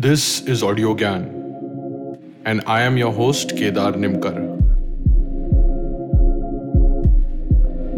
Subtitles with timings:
[0.00, 1.24] This is Audio Gyan,
[2.44, 4.36] and I am your host Kedar Nimkar.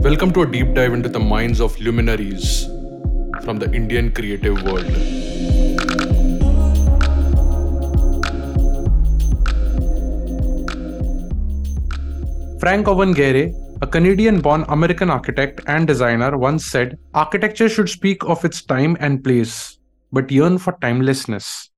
[0.07, 2.65] Welcome to a deep dive into the minds of luminaries
[3.45, 4.87] from the Indian creative world.
[12.61, 18.25] Frank Owen Gehry, a Canadian born American architect and designer, once said Architecture should speak
[18.25, 19.77] of its time and place,
[20.13, 21.70] but yearn for timelessness.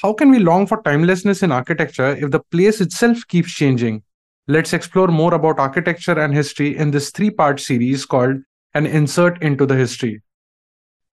[0.00, 4.04] How can we long for timelessness in architecture if the place itself keeps changing?
[4.46, 8.36] Let's explore more about architecture and history in this three part series called
[8.74, 10.22] An Insert into the History.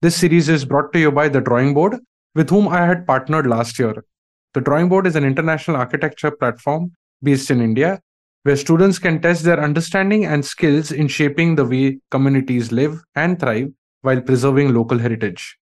[0.02, 1.96] This series is brought to you by The Drawing Board,
[2.34, 4.04] with whom I had partnered last year.
[4.52, 6.92] The Drawing Board is an international architecture platform
[7.22, 8.02] based in India
[8.42, 13.40] where students can test their understanding and skills in shaping the way communities live and
[13.40, 13.68] thrive
[14.02, 15.56] while preserving local heritage.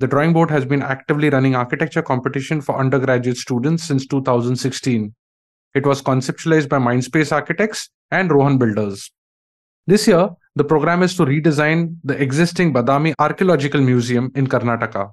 [0.00, 5.14] The Drawing Board has been actively running architecture competition for undergraduate students since 2016.
[5.74, 9.12] It was conceptualized by Mindspace Architects and Rohan Builders.
[9.86, 15.10] This year, the program is to redesign the existing Badami Archaeological Museum in Karnataka.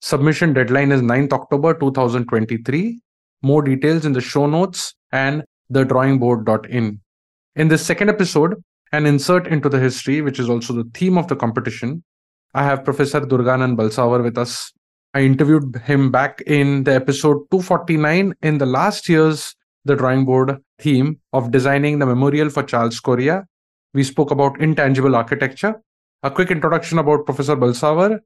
[0.00, 3.00] Submission deadline is 9th October 2023.
[3.42, 7.00] More details in the show notes and thedrawingboard.in.
[7.56, 8.54] In this second episode,
[8.92, 12.02] an insert into the history, which is also the theme of the competition,
[12.54, 14.72] I have Professor Durganand Balsavar with us.
[15.14, 19.54] I interviewed him back in the episode 249 in the last year's
[19.86, 23.46] The Drawing Board theme of designing the memorial for Charles Correa.
[23.94, 25.80] We spoke about intangible architecture.
[26.22, 28.20] A quick introduction about Professor Balsavar.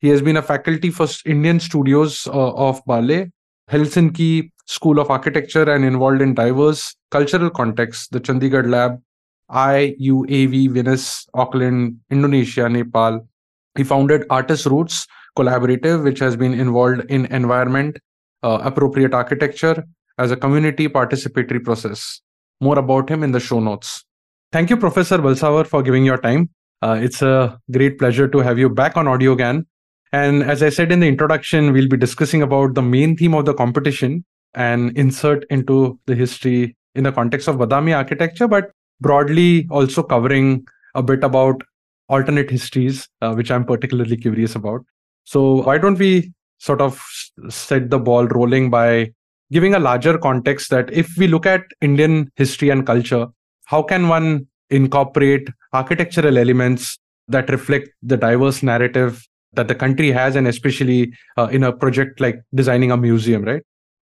[0.00, 3.32] He has been a faculty for Indian studios uh, of Bartlett,
[3.68, 9.02] Helsinki School of Architecture, and involved in diverse cultural contexts, the Chandigarh Lab,
[9.50, 13.26] IUAV, Venice, Auckland, Indonesia, Nepal,
[13.76, 15.06] he founded Artes-ROOTS
[15.36, 17.98] Collaborative, which has been involved in environment,
[18.42, 19.84] uh, appropriate architecture
[20.18, 22.20] as a community participatory process.
[22.60, 24.04] More about him in the show notes.
[24.52, 26.50] Thank you, Professor Balsavar, for giving your time.
[26.82, 29.64] Uh, it's a great pleasure to have you back on Audio Gyan.
[30.12, 33.46] And as I said in the introduction, we'll be discussing about the main theme of
[33.46, 34.24] the competition
[34.54, 38.70] and insert into the history in the context of Badami architecture, but
[39.00, 41.62] broadly also covering a bit about
[42.12, 44.82] alternate histories, uh, which I'm particularly curious about.
[45.24, 47.02] So, why don't we sort of
[47.48, 49.12] set the ball rolling by
[49.50, 53.26] giving a larger context that if we look at Indian history and culture,
[53.66, 60.36] how can one incorporate architectural elements that reflect the diverse narrative that the country has,
[60.36, 63.62] and especially uh, in a project like designing a museum, right?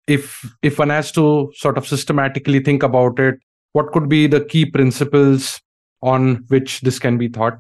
[0.07, 0.25] If
[0.63, 3.39] if one has to sort of systematically think about it,
[3.73, 5.61] what could be the key principles
[6.03, 7.59] on which this can be thought?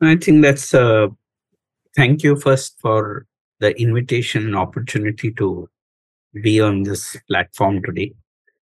[0.00, 1.08] I think that's uh,
[1.96, 3.26] thank you first for
[3.60, 5.68] the invitation and opportunity to
[6.42, 8.12] be on this platform today.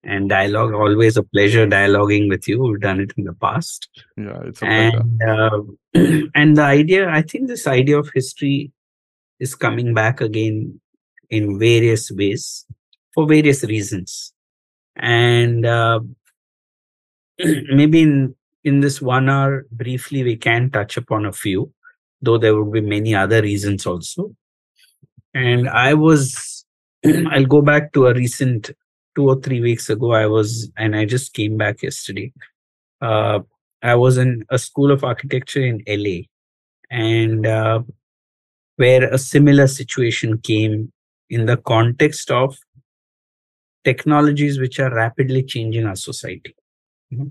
[0.03, 2.61] And dialogue, always a pleasure dialoguing with you.
[2.61, 3.88] We've done it in the past.
[4.17, 5.61] Yeah, it's a and, uh,
[6.35, 8.71] and the idea, I think this idea of history
[9.39, 10.81] is coming back again
[11.29, 12.65] in various ways
[13.13, 14.33] for various reasons.
[14.97, 16.01] And uh,
[17.39, 21.72] maybe in in this one hour, briefly, we can touch upon a few,
[22.22, 24.35] though there would be many other reasons also.
[25.34, 26.66] And I was,
[27.06, 28.72] I'll go back to a recent
[29.16, 30.13] two or three weeks ago.
[30.13, 32.31] I was, and I just came back yesterday.
[33.01, 33.40] Uh,
[33.81, 36.22] I was in a school of architecture in LA,
[36.90, 37.81] and uh,
[38.78, 40.91] where a similar situation came
[41.30, 42.56] in the context of
[43.84, 46.56] technologies which are rapidly changing our society.
[47.13, 47.28] Mm-hmm.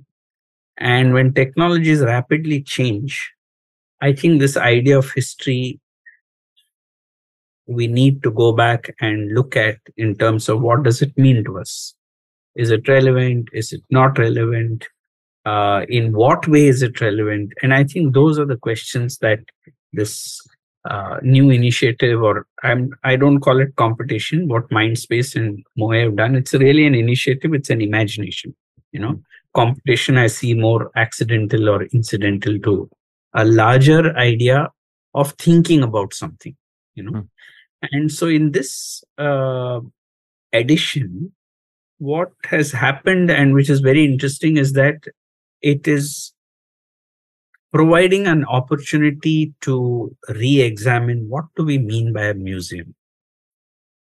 [0.83, 3.33] And when technologies rapidly change,
[4.01, 5.81] I think this idea of history
[7.69, 11.45] we need to go back and look at in terms of what does it mean
[11.45, 11.95] to us?
[12.57, 13.49] Is it relevant?
[13.53, 14.89] Is it not relevant?
[15.47, 17.53] Uh, in what way is it relevant?
[17.63, 19.39] And i think those are the questions that
[19.93, 20.41] this
[20.91, 26.17] uh, new initiative or i'm i don't call it competition what mindspace and moe have
[26.17, 26.35] done.
[26.35, 27.55] It's really an initiative.
[27.55, 28.57] It's an imagination
[28.91, 29.23] you know
[29.55, 32.91] competition I see more accidental or incidental to
[33.35, 34.71] a larger idea
[35.15, 36.57] of thinking about something,
[36.95, 37.13] you know.
[37.13, 37.29] Mm.
[37.93, 39.81] And so in this uh,
[40.53, 41.33] edition,
[41.99, 45.05] what has happened and which is very interesting is that
[45.61, 46.33] it is
[47.73, 52.95] providing an opportunity to re-examine what do we mean by a museum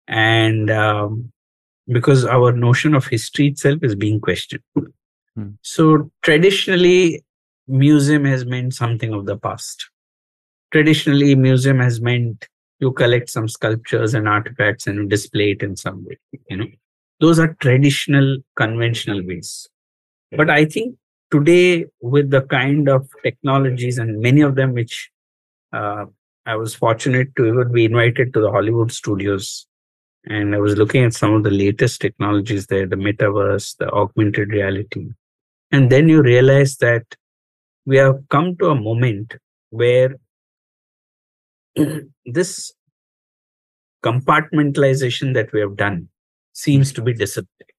[0.07, 1.31] and um,
[1.87, 4.63] because our notion of history itself is being questioned
[5.35, 5.51] Hmm.
[5.61, 7.23] So traditionally,
[7.67, 9.89] museum has meant something of the past.
[10.71, 12.47] Traditionally, museum has meant
[12.79, 16.17] you collect some sculptures and artifacts and display it in some way
[16.49, 16.67] you know
[17.19, 19.67] those are traditional conventional ways
[20.31, 20.95] but i think
[21.31, 25.09] today with the kind of technologies and many of them which
[25.73, 26.05] uh,
[26.45, 29.67] i was fortunate to even be invited to the hollywood studios
[30.25, 34.49] and i was looking at some of the latest technologies there the metaverse the augmented
[34.49, 35.07] reality
[35.71, 37.03] and then you realize that
[37.85, 39.35] we have come to a moment
[39.69, 40.15] where
[42.25, 42.73] this
[44.03, 46.07] compartmentalization that we have done
[46.53, 47.75] seems to be disappearing.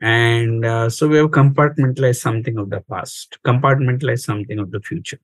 [0.00, 5.18] And uh, so we have compartmentalized something of the past, compartmentalized something of the future.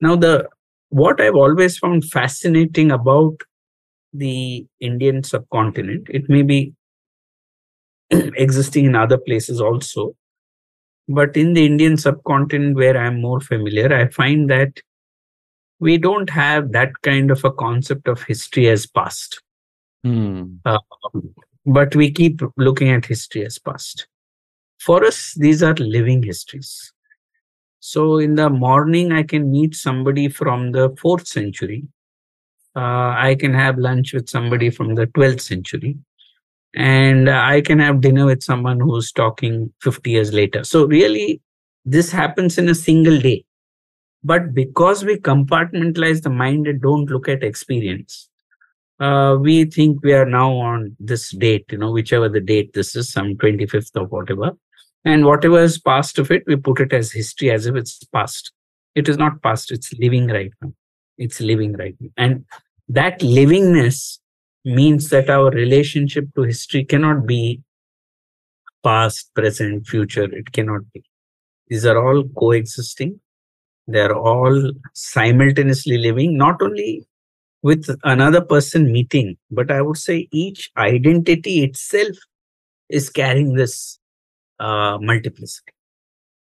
[0.00, 0.48] Now, the
[0.88, 3.36] what I've always found fascinating about
[4.12, 6.74] the Indian subcontinent, it may be
[8.10, 10.14] existing in other places also,
[11.14, 14.80] but in the Indian subcontinent where I'm more familiar, I find that
[15.78, 19.42] we don't have that kind of a concept of history as past.
[20.04, 20.56] Hmm.
[20.64, 20.78] Uh,
[21.66, 24.06] but we keep looking at history as past.
[24.80, 26.92] For us, these are living histories.
[27.80, 31.84] So in the morning, I can meet somebody from the fourth century.
[32.74, 35.98] Uh, I can have lunch with somebody from the 12th century.
[36.74, 40.64] And I can have dinner with someone who's talking 50 years later.
[40.64, 41.40] So, really,
[41.84, 43.44] this happens in a single day.
[44.24, 48.28] But because we compartmentalize the mind and don't look at experience,
[49.00, 52.94] uh, we think we are now on this date, you know, whichever the date this
[52.94, 54.52] is, some 25th or whatever.
[55.04, 58.52] And whatever is past of it, we put it as history as if it's past.
[58.94, 60.72] It is not past, it's living right now.
[61.18, 62.10] It's living right now.
[62.16, 62.44] And
[62.88, 64.18] that livingness
[64.64, 67.62] means that our relationship to history cannot be
[68.84, 70.24] past, present, future.
[70.24, 71.04] It cannot be.
[71.68, 73.20] These are all coexisting
[73.86, 77.06] they're all simultaneously living not only
[77.62, 82.16] with another person meeting but i would say each identity itself
[82.88, 83.98] is carrying this
[84.60, 85.72] uh, multiplicity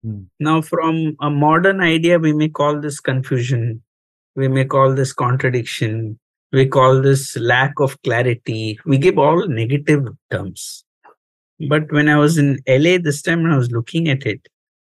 [0.03, 0.23] Hmm.
[0.39, 3.83] now from a modern idea we may call this confusion
[4.35, 6.17] we may call this contradiction
[6.51, 10.83] we call this lack of clarity we give all negative terms
[11.69, 14.47] but when i was in la this time and i was looking at it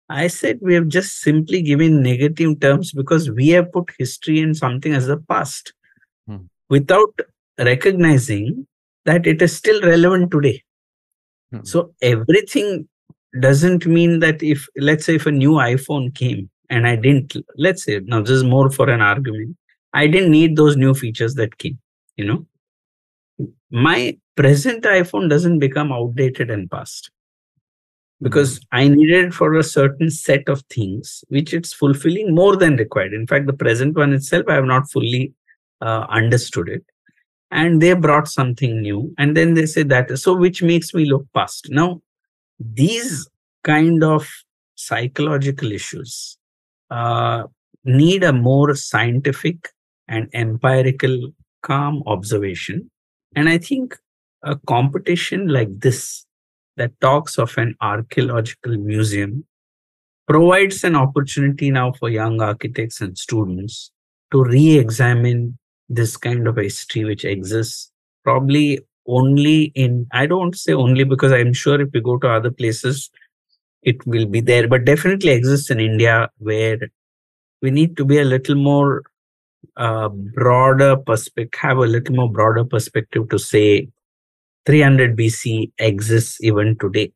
[0.08, 4.55] I said we have just simply given negative terms because we have put history in
[4.55, 5.73] something as the past
[6.29, 6.47] Hmm.
[6.69, 7.20] without
[7.59, 8.67] recognizing
[9.05, 10.62] that it is still relevant today.
[11.52, 11.61] Hmm.
[11.62, 12.88] So everything
[13.41, 17.85] doesn't mean that if, let's say, if a new iPhone came and I didn't, let's
[17.85, 19.56] say, now this is more for an argument,
[19.96, 21.78] I didn't need those new features that came,
[22.16, 22.46] you know.
[23.70, 27.10] My present iPhone doesn't become outdated and past
[28.20, 33.14] because I needed for a certain set of things, which it's fulfilling more than required.
[33.14, 35.32] In fact, the present one itself, I have not fully
[35.81, 36.84] uh, understood it.
[37.50, 39.14] And they brought something new.
[39.16, 41.69] And then they say that, so which makes me look past.
[41.70, 42.02] Now,
[42.60, 43.28] these
[43.64, 44.28] kind of
[44.75, 46.37] psychological issues
[46.90, 47.44] uh,
[47.84, 49.70] need a more scientific
[50.08, 51.32] and empirical,
[51.62, 52.91] calm observation.
[53.35, 53.97] And I think
[54.43, 56.25] a competition like this
[56.76, 59.44] that talks of an archaeological museum
[60.29, 63.91] provides an opportunity now for young architects and students
[64.32, 65.58] to re-examine
[65.88, 67.90] this kind of history which exists
[68.25, 72.50] probably only in i don't say only because i'm sure if we go to other
[72.50, 73.09] places
[73.83, 76.78] it will be there but definitely exists in india where
[77.62, 79.04] we need to be a little more
[79.76, 83.88] uh, broader perspective have a little more broader perspective to say
[84.66, 87.12] 300 BC exists even today.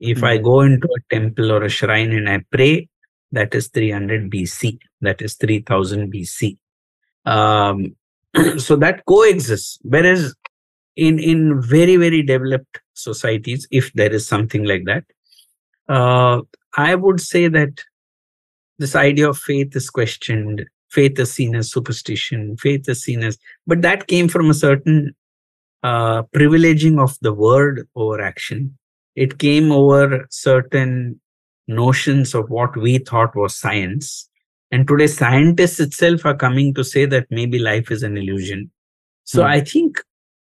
[0.00, 0.28] If mm.
[0.28, 2.88] I go into a temple or a shrine and I pray,
[3.32, 4.78] that is 300 BC.
[5.00, 6.58] That is 3000 BC.
[7.24, 7.96] Um,
[8.58, 9.78] so that coexists.
[9.82, 10.34] Whereas
[10.96, 15.04] in in very very developed societies, if there is something like that,
[15.88, 16.42] uh,
[16.76, 17.82] I would say that
[18.78, 20.66] this idea of faith is questioned.
[20.92, 22.56] Faith is seen as superstition.
[22.58, 25.14] Faith is seen as, but that came from a certain
[25.82, 28.76] uh, privileging of the word over action.
[29.16, 31.20] It came over certain
[31.66, 34.28] notions of what we thought was science.
[34.70, 38.70] And today, scientists itself are coming to say that maybe life is an illusion.
[39.24, 39.46] So mm.
[39.46, 40.00] I think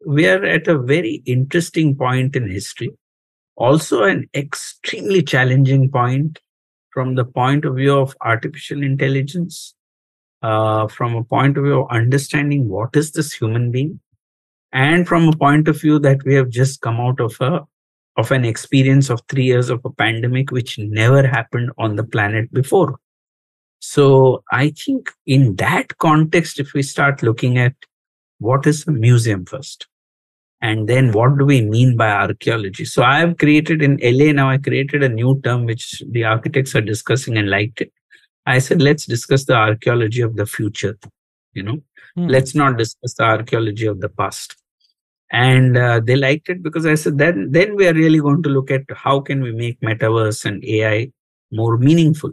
[0.06, 2.92] we are at a very interesting point in history,
[3.56, 6.40] also an extremely challenging point
[6.92, 9.76] from the point of view of artificial intelligence,
[10.42, 14.00] uh, from a point of view of understanding what is this human being,
[14.72, 17.66] and from a point of view that we have just come out of a
[18.18, 22.52] of an experience of 3 years of a pandemic which never happened on the planet
[22.52, 22.98] before
[23.80, 27.76] so i think in that context if we start looking at
[28.40, 29.88] what is a museum first?
[30.62, 32.86] And then what do we mean by archaeology?
[32.86, 36.76] So I have created in LA now, I created a new term which the architects
[36.76, 37.92] are discussing and liked it.
[38.48, 40.98] I said, let's discuss the archaeology of the future.
[41.54, 41.78] You know,
[42.16, 42.28] hmm.
[42.28, 44.56] let's not discuss the archaeology of the past.
[45.32, 48.50] And uh, they liked it because I said, then, then we are really going to
[48.50, 51.12] look at how can we make metaverse and AI
[51.52, 52.32] more meaningful.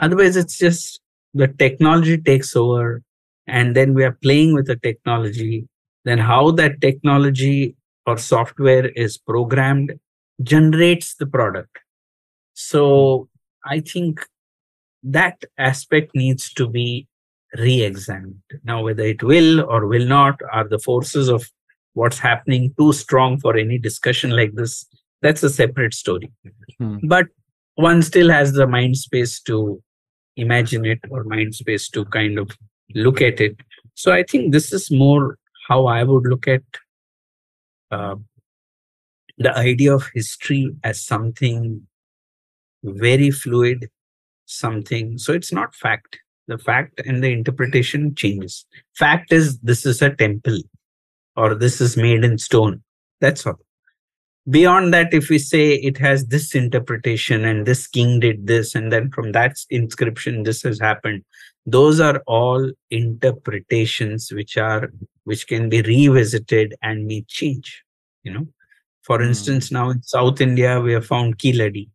[0.00, 1.00] Otherwise, it's just
[1.34, 3.02] the technology takes over
[3.46, 5.66] and then we are playing with the technology
[6.04, 7.74] then how that technology
[8.06, 9.92] or software is programmed
[10.42, 11.78] generates the product
[12.54, 13.28] so
[13.64, 14.26] i think
[15.04, 17.06] that aspect needs to be
[17.56, 21.48] re-examined now whether it will or will not are the forces of
[21.92, 24.86] what's happening too strong for any discussion like this
[25.22, 26.32] that's a separate story
[26.78, 26.96] hmm.
[27.04, 27.26] but
[27.76, 29.80] one still has the mind space to
[30.36, 32.50] imagine it or mind space to kind of
[32.94, 33.56] look at it.
[33.94, 36.62] So I think this is more how I would look at
[37.90, 38.16] uh,
[39.38, 41.86] the idea of history as something
[42.82, 43.88] very fluid,
[44.46, 45.18] something.
[45.18, 46.18] So it's not fact.
[46.46, 48.66] The fact and the interpretation changes.
[48.94, 50.58] Fact is this is a temple
[51.36, 52.82] or this is made in stone.
[53.20, 53.58] That's all
[54.50, 58.92] beyond that if we say it has this interpretation and this king did this and
[58.92, 61.24] then from that inscription this has happened
[61.64, 64.92] those are all interpretations which are
[65.24, 67.82] which can be revisited and may change
[68.22, 68.46] you know
[69.02, 69.28] for mm.
[69.28, 71.88] instance now in south india we have found Keeladi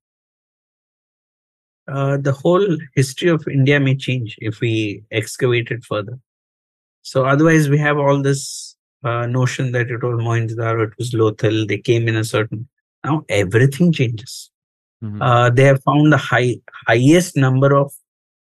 [1.92, 6.18] uh, the whole history of india may change if we excavate it further
[7.02, 11.68] so otherwise we have all this uh, notion that it was Mohenjo-daro, it was Lothal,
[11.68, 12.68] they came in a certain.
[13.04, 14.52] Now everything changes.
[15.04, 15.22] Mm-hmm.
[15.22, 17.94] Uh, they have found the high highest number of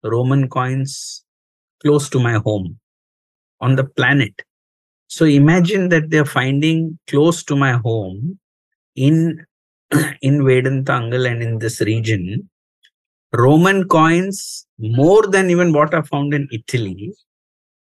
[0.02, 1.24] Roman coins
[1.80, 2.78] close to my home
[3.60, 4.42] on the planet.
[5.06, 8.38] So imagine that they're finding close to my home
[8.96, 9.46] in
[10.22, 12.48] in Vedantangal and in this region
[13.32, 17.14] Roman coins more than even what I found in Italy.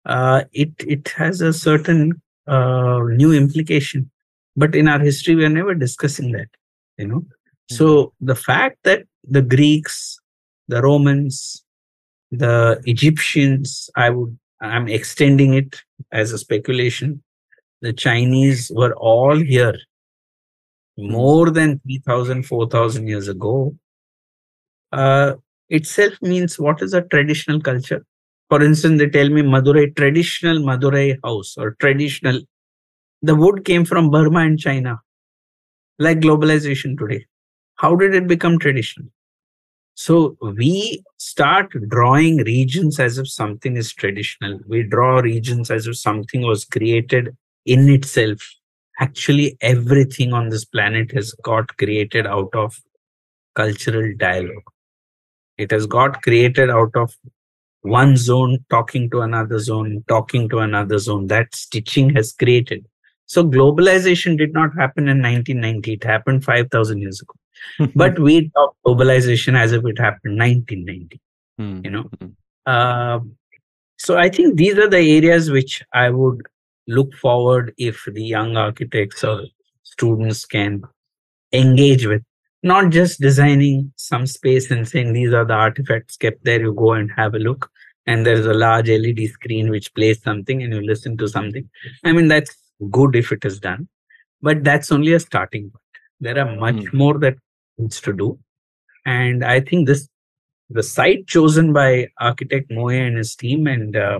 [0.06, 4.10] Uh, it it has a certain uh, new implication
[4.56, 6.50] but in our history we are never discussing that
[6.98, 7.76] you know mm-hmm.
[7.76, 10.20] so the fact that the greeks
[10.68, 11.64] the romans
[12.32, 17.22] the egyptians i would i'm extending it as a speculation
[17.82, 19.78] the chinese were all here
[20.98, 21.12] hmm.
[21.12, 23.56] more than 3000 4000 years ago
[24.92, 25.34] uh,
[25.70, 28.06] itself means what is a traditional culture
[28.50, 32.42] for instance, they tell me Madurai, traditional Madurai house or traditional.
[33.22, 35.02] The wood came from Burma and China,
[36.00, 37.26] like globalization today.
[37.76, 39.08] How did it become traditional?
[39.94, 44.60] So we start drawing regions as if something is traditional.
[44.68, 48.40] We draw regions as if something was created in itself.
[49.00, 52.80] Actually, everything on this planet has got created out of
[53.56, 54.64] cultural dialogue.
[55.60, 57.14] It has got created out of
[57.82, 61.28] one zone talking to another zone, talking to another zone.
[61.28, 62.86] That stitching has created.
[63.26, 65.94] So globalization did not happen in 1990.
[65.94, 67.92] It happened 5,000 years ago.
[67.96, 71.22] but we talk globalization as if it happened 1990.
[71.60, 71.86] Mm-hmm.
[71.86, 72.10] You know.
[72.66, 73.20] Uh,
[73.98, 76.42] so I think these are the areas which I would
[76.88, 79.44] look forward if the young architects or
[79.84, 80.84] students can
[81.52, 82.24] engage with
[82.64, 86.94] not just designing some space and saying these are the artifacts kept there you go
[86.94, 87.72] and have a look.
[88.06, 91.70] And there's a large led screen which plays something and you listen to something.
[92.04, 92.56] I mean that's
[92.90, 93.88] good if it is done
[94.42, 95.84] but that's only a starting point.
[96.20, 96.94] There are much mm.
[96.94, 97.36] more that
[97.78, 98.38] needs to do.
[99.06, 100.08] And i think this
[100.70, 104.20] the site chosen by architect moe and his team and uh,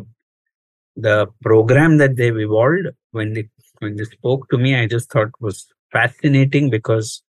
[0.96, 3.48] the program that they've evolved when they
[3.80, 7.22] when they spoke to me i just thought was fascinating because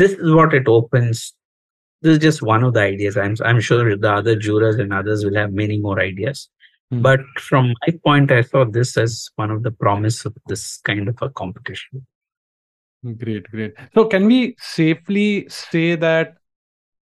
[0.00, 1.34] this is what it opens.
[2.00, 3.16] This is just one of the ideas.
[3.16, 6.48] I'm I'm sure the other jurors and others will have many more ideas.
[6.92, 7.02] Mm.
[7.02, 11.08] But from my point, I saw this as one of the promise of this kind
[11.08, 12.06] of a competition.
[13.18, 13.74] Great, great.
[13.94, 16.34] So can we safely say that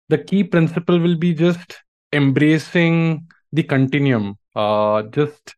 [0.09, 1.77] the key principle will be just
[2.11, 4.37] embracing the continuum?
[4.55, 5.55] Uh, just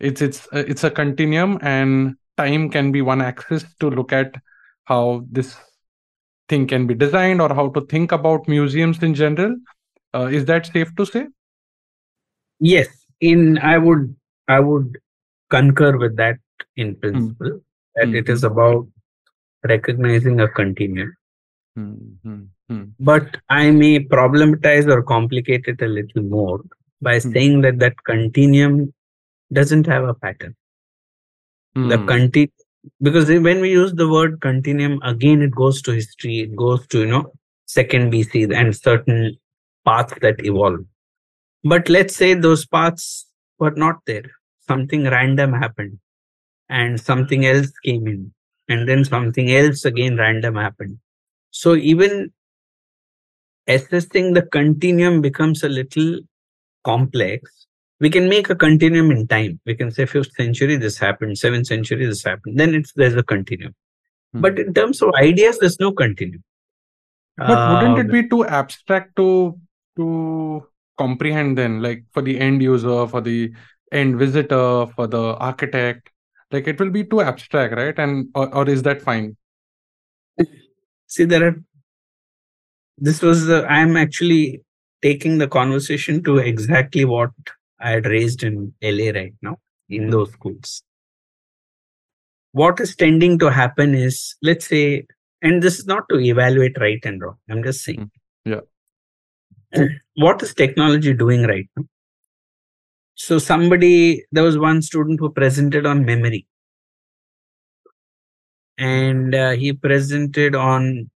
[0.00, 4.34] it's it's it's a continuum, and time can be one axis to look at
[4.84, 5.54] how this
[6.52, 9.56] thing can be designed or how to think about museums in general.
[10.14, 11.26] Uh, is that safe to say?
[12.60, 12.88] Yes,
[13.20, 14.14] in I would
[14.48, 14.98] I would
[15.50, 16.38] concur with that
[16.76, 17.60] in principle mm.
[17.96, 18.18] that mm.
[18.20, 18.86] it is about
[19.72, 21.12] recognizing a continuum.
[21.78, 22.84] Mm-hmm.
[23.00, 26.60] But I may problematize or complicate it a little more
[27.00, 28.92] by saying that that continuum
[29.52, 30.54] doesn't have a pattern.
[31.76, 31.88] mm.
[31.88, 32.06] the hmm.
[33.00, 37.00] Because when we use the word continuum again it goes to history it goes to
[37.00, 37.32] you know
[37.66, 39.36] second bc and certain
[39.84, 40.84] paths that evolve.
[41.64, 43.26] But let's say those paths
[43.58, 44.24] were not there.
[44.68, 45.98] Something random happened
[46.68, 48.32] and something else came in
[48.68, 50.98] and then something else again random happened.
[51.50, 52.32] So even
[53.66, 56.20] assessing the continuum becomes a little
[56.84, 57.66] complex
[58.02, 59.60] we can make a continuum in time.
[59.64, 61.38] We can say fifth century this happened.
[61.38, 62.58] Seventh century this happened.
[62.58, 63.74] Then it's there's a continuum.
[64.32, 64.40] Hmm.
[64.40, 66.42] but in terms of ideas there's no continuum.
[67.36, 69.58] But wouldn't it uh, be too abstract to
[69.96, 70.66] to
[70.98, 71.80] comprehend then?
[71.82, 73.52] Like for the end user for the
[73.92, 76.08] end visitor for the architect
[76.50, 77.98] like it will be too abstract right?
[77.98, 79.36] And or, or is that fine?
[81.06, 81.56] See there are
[82.98, 84.62] this was the i'm actually
[85.02, 87.30] taking the conversation to exactly what
[87.82, 89.56] i had raised in la right now
[89.88, 90.10] in hmm.
[90.10, 90.82] those schools
[92.52, 94.84] what is tending to happen is let's say
[95.42, 98.52] and this is not to evaluate right and wrong i'm just saying hmm.
[98.52, 98.64] yeah
[99.74, 99.86] uh,
[100.16, 101.84] what is technology doing right now?
[103.14, 106.46] So somebody, there was one student who presented on memory.
[108.78, 111.10] And uh, he presented on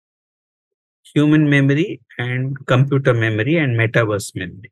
[1.13, 4.72] human memory and computer memory and metaverse memory.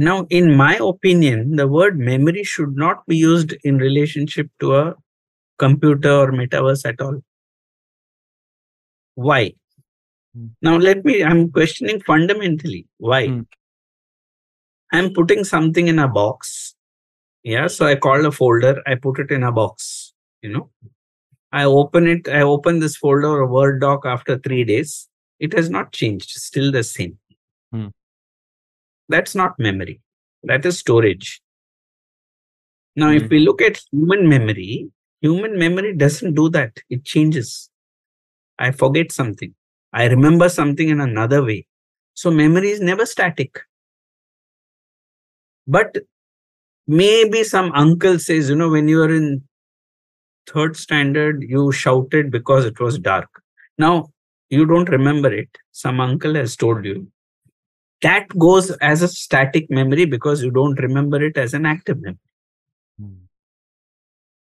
[0.00, 4.94] Now, in my opinion, the word memory should not be used in relationship to a
[5.58, 7.22] computer or metaverse at all.
[9.14, 9.52] Why?
[10.34, 10.52] Mm.
[10.62, 13.26] Now, let me, I'm questioning fundamentally why.
[13.26, 13.46] Mm.
[14.90, 16.74] I'm putting something in a box.
[17.42, 17.66] Yeah.
[17.66, 20.70] So I call a folder, I put it in a box, you know.
[21.52, 25.10] I open it, I open this folder or Word doc after three days.
[25.40, 27.18] It has not changed, still the same.
[27.74, 27.92] Mm.
[29.10, 30.00] That's not memory,
[30.44, 31.42] that is storage.
[32.94, 33.28] Now, if hmm.
[33.28, 34.88] we look at human memory,
[35.20, 37.70] human memory doesn't do that, it changes.
[38.56, 39.52] I forget something.
[39.92, 41.66] I remember something in another way.
[42.14, 43.58] So memory is never static.
[45.66, 45.96] But
[46.86, 49.42] maybe some uncle says, you know, when you are in
[50.46, 53.28] third standard, you shouted because it was dark.
[53.76, 54.10] Now,
[54.50, 55.48] you don't remember it.
[55.72, 57.10] Some uncle has told you.
[58.02, 62.18] That goes as a static memory because you don't remember it as an active memory.
[62.98, 63.24] Hmm.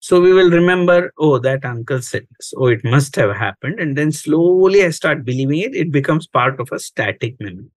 [0.01, 2.55] So we will remember, oh, that uncle said this.
[2.57, 3.81] Oh, it must have happened.
[3.81, 5.75] And then slowly I start believing it.
[5.75, 7.71] It becomes part of a static memory.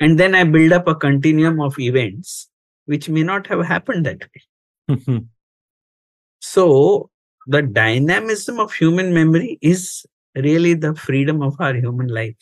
[0.00, 2.48] And then I build up a continuum of events
[2.86, 4.28] which may not have happened that
[4.88, 5.20] way.
[6.40, 7.10] so
[7.46, 12.36] the dynamism of human memory is really the freedom of our human life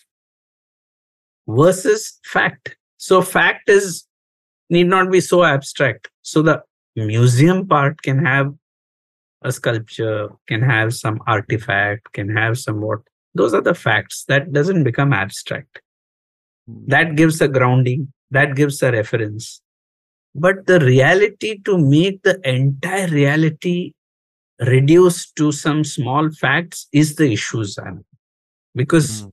[1.46, 2.77] versus fact.
[2.98, 4.04] So fact is
[4.70, 6.08] need not be so abstract.
[6.22, 6.62] So the
[6.94, 8.52] museum part can have
[9.42, 13.00] a sculpture can have some artifact can have somewhat
[13.34, 15.80] those are the facts that doesn't become abstract
[16.86, 19.60] that gives a grounding that gives a reference
[20.34, 23.92] but the reality to make the entire reality
[24.60, 28.04] reduced to some small facts is the issue Sam.
[28.74, 29.32] because mm.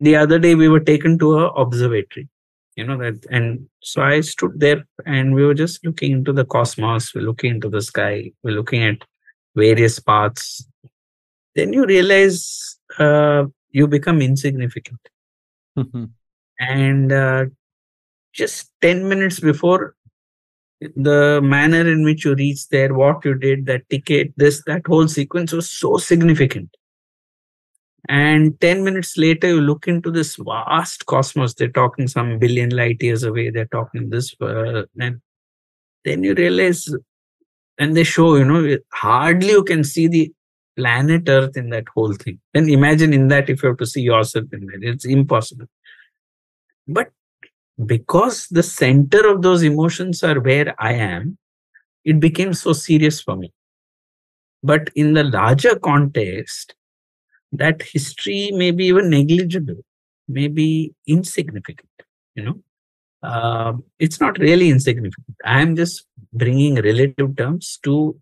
[0.00, 2.28] the other day we were taken to a observatory
[2.76, 6.44] you know that and so i stood there and we were just looking into the
[6.44, 8.96] cosmos we're looking into the sky we're looking at
[9.54, 10.66] various paths.
[11.54, 15.00] Then you realize uh, you become insignificant.
[15.78, 16.04] Mm-hmm.
[16.58, 17.46] and uh,
[18.34, 19.94] just 10 minutes before
[20.80, 25.08] the manner in which you reached there what you did that ticket this that whole
[25.08, 26.68] sequence was so significant
[28.08, 31.54] and 10 minutes later, you look into this vast cosmos.
[31.54, 33.50] They're talking some billion light years away.
[33.50, 34.34] They're talking this.
[34.40, 35.20] Uh, and
[36.04, 36.92] then you realize,
[37.78, 40.32] and they show, you know, hardly you can see the
[40.76, 42.40] planet Earth in that whole thing.
[42.54, 45.66] Then imagine in that if you have to see yourself in that, it's impossible.
[46.88, 47.10] But
[47.86, 51.38] because the center of those emotions are where I am,
[52.04, 53.52] it became so serious for me.
[54.64, 56.74] But in the larger context,
[57.52, 59.76] that history may be even negligible,
[60.28, 61.88] may be insignificant,
[62.34, 62.60] you know.
[63.22, 65.36] Uh, it's not really insignificant.
[65.44, 68.18] I'm just bringing relative terms to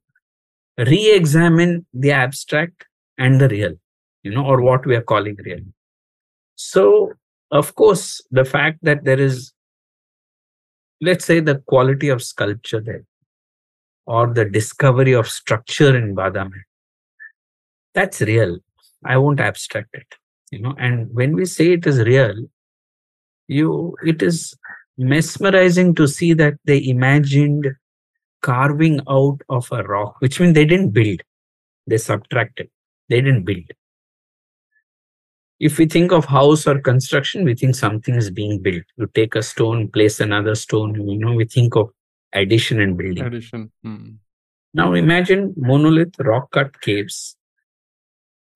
[0.76, 3.74] re examine the abstract and the real,
[4.22, 5.60] you know, or what we are calling real.
[6.56, 7.12] So,
[7.50, 9.52] of course, the fact that there is,
[11.00, 13.04] let's say, the quality of sculpture there,
[14.06, 16.60] or the discovery of structure in Badami,
[17.94, 18.58] that's real.
[19.04, 20.06] I won't abstract it.
[20.50, 22.34] You know, and when we say it is real,
[23.46, 24.54] you it is
[24.98, 27.68] mesmerizing to see that they imagined
[28.42, 31.20] carving out of a rock, which means they didn't build,
[31.86, 32.68] they subtracted,
[33.08, 33.64] they didn't build.
[35.58, 38.82] If we think of house or construction, we think something is being built.
[38.96, 41.90] You take a stone, place another stone, you know, we think of
[42.32, 43.24] addition and building.
[43.24, 43.70] Addition.
[43.82, 44.12] Hmm.
[44.72, 47.36] Now imagine monolith rock cut caves.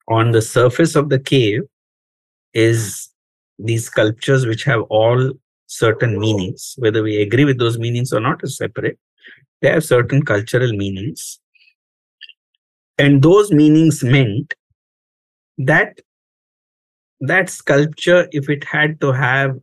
[0.09, 1.63] On the surface of the cave
[2.53, 3.09] is
[3.59, 5.33] these sculptures which have all
[5.67, 6.75] certain meanings.
[6.79, 8.99] Whether we agree with those meanings or not is separate.
[9.63, 11.41] They have certain cultural meanings.
[12.99, 14.55] And those meanings meant
[15.59, 16.01] that
[17.21, 19.57] that sculpture, if it had to have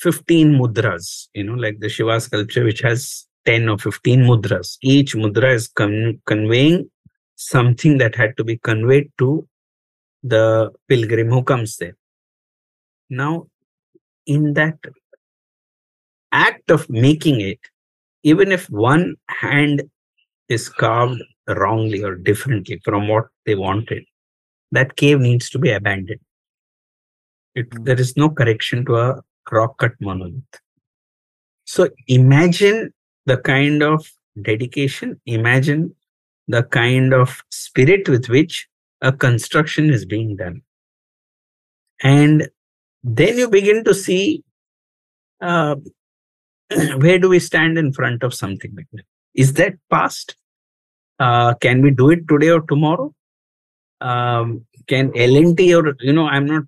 [0.00, 4.76] 15 mudras, you know, like the Shiva sculpture, which has 10 or 15 mudras.
[4.82, 6.90] Each mudra is con- conveying
[7.36, 9.46] something that had to be conveyed to
[10.22, 11.96] the pilgrim who comes there.
[13.08, 13.46] Now,
[14.26, 14.78] in that
[16.32, 17.60] act of making it,
[18.24, 19.82] even if one hand
[20.48, 24.04] is carved wrongly or differently from what they wanted,
[24.72, 26.20] that cave needs to be abandoned.
[27.54, 27.84] It, hmm.
[27.84, 30.42] there is no correction to a rock cut monolith.
[31.64, 32.92] So imagine
[33.26, 34.08] the kind of
[34.40, 35.94] dedication, imagine
[36.48, 38.68] the kind of spirit with which
[39.00, 40.62] a construction is being done.
[42.02, 42.48] And
[43.02, 44.42] then you begin to see
[45.40, 45.76] uh,
[46.98, 49.04] where do we stand in front of something like that?
[49.34, 50.36] Is that past?
[51.18, 53.14] Uh, can we do it today or tomorrow?
[54.00, 56.64] Um, can L&T or, you know, I'm not,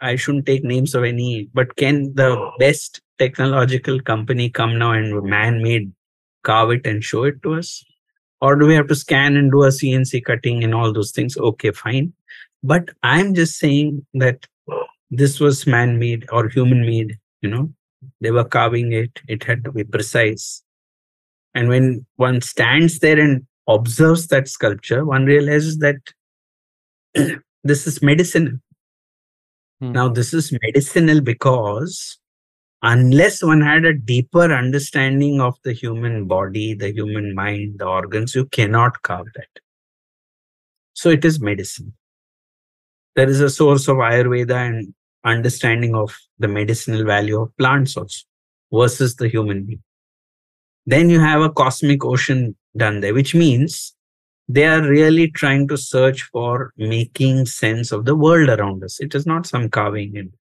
[0.00, 5.22] I shouldn't take names of any, but can the best technological company come now and
[5.22, 5.92] man-made
[6.42, 7.84] carve it and show it to us?
[8.42, 11.36] Or do we have to scan and do a CNC cutting and all those things?
[11.36, 12.12] Okay, fine.
[12.64, 14.46] But I'm just saying that
[15.12, 17.72] this was man made or human made, you know,
[18.20, 20.60] they were carving it, it had to be precise.
[21.54, 25.96] And when one stands there and observes that sculpture, one realizes that
[27.62, 28.54] this is medicinal.
[29.80, 29.92] Hmm.
[29.92, 32.18] Now, this is medicinal because
[32.82, 38.34] unless one had a deeper understanding of the human body, the human mind, the organs,
[38.34, 39.60] you cannot carve that.
[40.94, 41.94] So it is medicine.
[43.14, 48.24] There is a source of Ayurveda and understanding of the medicinal value of plants also
[48.72, 49.82] versus the human being.
[50.86, 53.94] Then you have a cosmic ocean done there, which means
[54.48, 58.98] they are really trying to search for making sense of the world around us.
[58.98, 60.32] It is not some carving in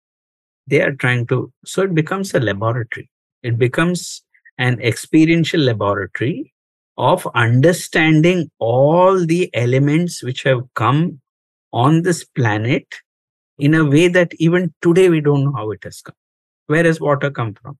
[0.67, 3.10] they are trying to so it becomes a laboratory.
[3.43, 4.24] It becomes
[4.58, 6.54] an experiential laboratory
[6.97, 11.19] of understanding all the elements which have come
[11.74, 12.86] on this planet
[13.58, 16.15] in a way that even today we don't know how it has come.
[16.67, 17.78] Where has water come from?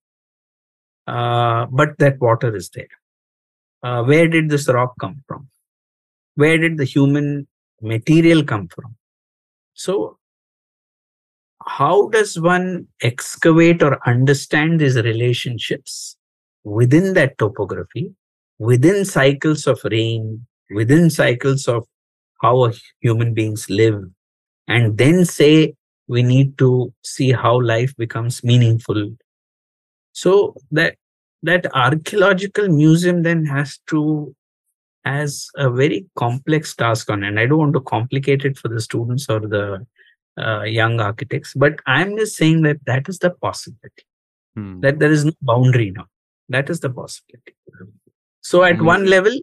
[1.08, 2.88] Uh, but that water is there.
[3.84, 5.50] Uh, where did this rock come from?
[6.36, 7.48] Where did the human
[7.82, 8.96] material come from?
[9.74, 10.17] So
[11.67, 16.17] how does one excavate or understand these relationships
[16.63, 18.13] within that topography,
[18.60, 21.86] within cycles of rain, within cycles of
[22.41, 22.71] how
[23.02, 24.02] human beings live,
[24.67, 25.74] and then say
[26.08, 29.12] we need to see how life becomes meaningful.
[30.13, 30.95] So that
[31.43, 34.36] that archaeological museum then has to
[35.06, 38.80] has a very complex task on and i don't want to complicate it for the
[38.80, 39.84] students or the
[40.38, 41.54] uh, young architects.
[41.54, 44.06] But i'm just saying that that is the possibility.
[44.56, 44.82] Hmm.
[44.82, 46.08] that there is no boundary now.
[46.50, 47.56] That is the possibility.
[48.41, 49.34] So at one level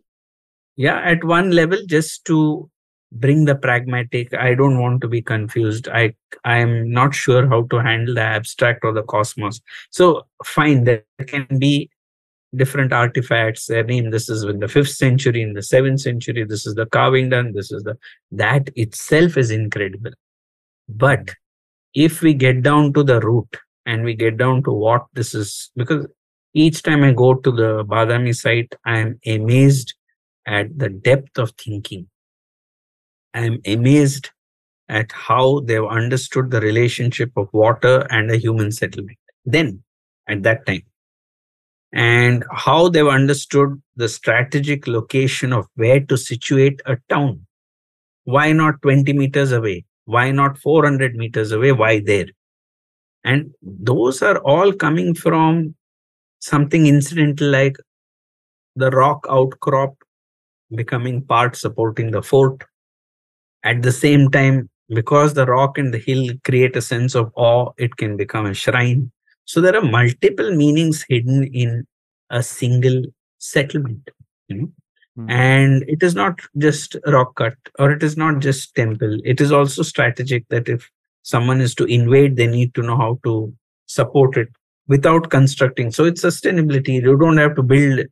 [0.77, 2.70] yeah at one level just to
[3.11, 5.88] bring the pragmatic i don't want to be confused.
[5.88, 9.61] I i am not sure how to handle the abstract or the cosmos.
[9.90, 11.90] So fine there can be
[12.55, 13.66] different artifacts.
[13.66, 16.87] Their name this is in the fifth century in the seventh century this is the
[16.87, 17.96] carving done this is the
[18.33, 20.12] that itself is incredible
[20.88, 21.31] but
[21.94, 23.48] if we get down to the root
[23.87, 26.07] and we get down to what this is, because
[26.55, 29.94] each time I go to the Badami site, I am amazed
[30.46, 32.09] at the depth of thinking.
[33.35, 34.31] I am amazed
[34.88, 39.18] at how they've understood the relationship of water and a human settlement.
[39.44, 39.83] Then,
[40.27, 40.83] at that time,
[41.92, 47.46] and how they've understood the strategic location of where to situate a town.
[48.24, 49.85] Why not 20 meters away?
[50.08, 51.72] Why not 400 meters away?
[51.72, 52.28] Why there?
[53.24, 55.74] And those are all coming from
[56.38, 57.76] something incidental like
[58.74, 59.94] the rock outcrop
[60.74, 62.64] becoming part supporting the fort.
[63.64, 67.72] At the same time, because the rock and the hill create a sense of awe,
[67.76, 69.12] it can become a shrine.
[69.44, 71.86] So there are multiple meanings hidden in
[72.30, 73.02] a single
[73.36, 74.08] settlement.
[74.48, 74.77] you know
[75.18, 75.31] mm.
[75.31, 79.18] and it is not just rock cut or it is not just temple.
[79.24, 80.90] It is also strategic that if
[81.22, 83.52] someone is to invade they need to know how to
[83.87, 84.48] support it
[84.87, 85.90] without constructing.
[85.90, 87.02] So it's sustainability.
[87.02, 88.07] You don't have to build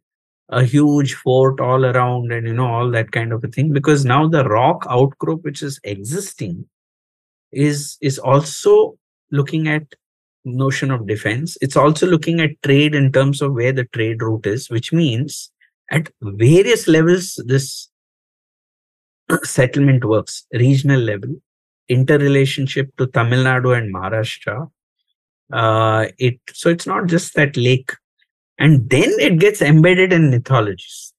[0.49, 4.05] a huge fort all around and you know all that kind of a thing because
[4.05, 6.65] now the rock outcrop which is existing
[7.51, 8.97] is is also
[9.33, 9.83] looking at
[10.45, 11.59] notion of defense.
[11.61, 15.51] It's also looking at trade in terms of where the trade route is which means
[15.91, 17.89] at various levels this
[19.45, 20.47] settlement works.
[20.53, 21.35] Regional level
[21.89, 24.69] interrelationship to tamil nadu and maharashtra.
[25.53, 27.93] Uh, it so it's not just that lake.
[28.59, 31.13] And then it gets embedded in mythologies.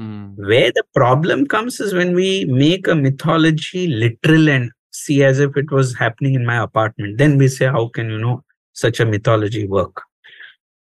[0.00, 0.36] Mm.
[0.36, 5.54] where the problem comes is when we make a mythology literal and see as if
[5.54, 9.04] it was happening in my apartment then we say how can you know such a
[9.04, 10.02] mythology work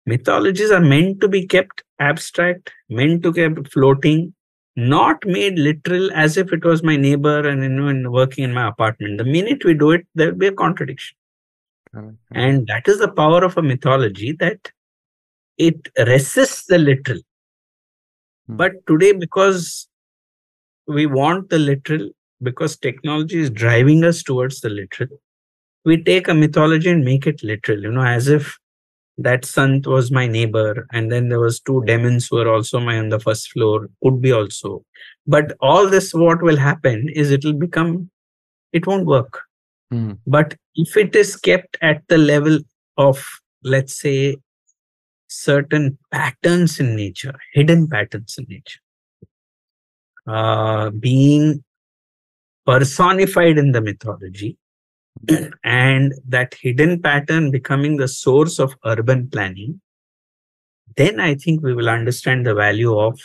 [0.06, 4.34] mythologies are meant to be kept abstract meant to keep floating
[4.76, 8.68] not made literal as if it was my neighbor and you know working in my
[8.68, 11.16] apartment the minute we do it there will be a contradiction
[12.32, 14.72] and that is the power of a mythology that
[15.58, 17.20] it resists the literal.
[18.48, 18.58] Hmm.
[18.58, 19.88] But today, because
[20.88, 22.10] we want the literal,
[22.42, 25.10] because technology is driving us towards the literal,
[25.86, 28.58] we take a mythology and make it literal, you know, as if
[29.18, 32.98] that sant was my neighbor, and then there was two demons who were also my
[32.98, 34.84] on the first floor, could be also.
[35.28, 38.10] But all this, what will happen is it will become,
[38.72, 39.42] it won't work.
[39.92, 40.14] Hmm.
[40.26, 42.60] But if it is kept at the level
[42.98, 43.24] of,
[43.64, 44.38] let's say,
[45.28, 48.80] certain patterns in nature, hidden patterns in nature,
[50.28, 51.64] uh, being
[52.66, 54.58] personified in the mythology,
[55.64, 59.82] and that hidden pattern becoming the source of urban planning,
[60.96, 63.20] then I think we will understand the value of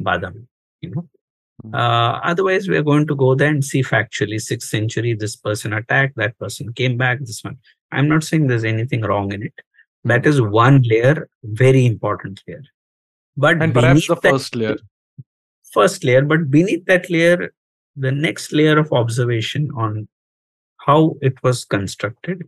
[0.00, 0.46] Badami.
[0.80, 1.08] You know,
[1.62, 1.74] hmm.
[1.74, 5.72] uh, otherwise we are going to go there and see factually sixth century this person
[5.72, 7.58] attacked, that person came back, this one.
[7.90, 9.54] I'm not saying there's anything wrong in it.
[10.04, 12.62] That is one layer, very important layer.
[13.36, 14.76] But and perhaps the first layer.
[15.72, 17.52] First layer, but beneath that layer,
[17.96, 20.08] the next layer of observation on
[20.86, 22.42] how it was constructed,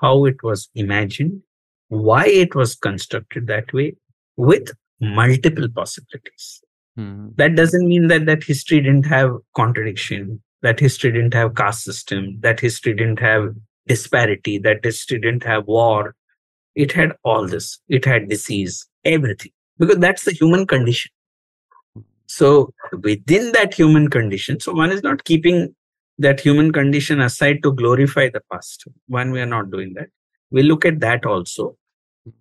[0.00, 1.42] how it was imagined,
[1.88, 3.94] why it was constructed that way,
[4.36, 6.62] with multiple possibilities.
[6.96, 7.28] Hmm.
[7.36, 12.38] That doesn't mean that that history didn't have contradiction, that history didn't have caste system,
[12.40, 13.54] that history didn't have
[13.86, 16.14] disparity, that history didn't have war,
[16.74, 21.10] it had all this it had disease everything because that's the human condition
[22.26, 22.72] so
[23.02, 25.74] within that human condition so one is not keeping
[26.26, 28.84] that human condition aside to glorify the past
[29.18, 30.08] one we are not doing that
[30.50, 31.66] we look at that also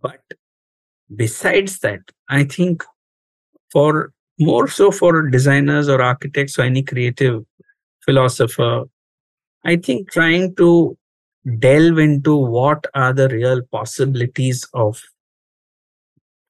[0.02, 0.22] but
[1.24, 2.84] besides that i think
[3.72, 7.44] for more so for designers or architects or any creative
[8.06, 8.84] philosopher
[9.66, 10.98] i think trying to
[11.60, 15.02] delve into what are the real possibilities of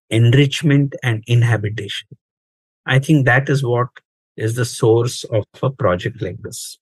[0.10, 2.08] enrichment and inhabitation.
[2.86, 3.90] I think that is what
[4.36, 6.80] is the source of a project like this.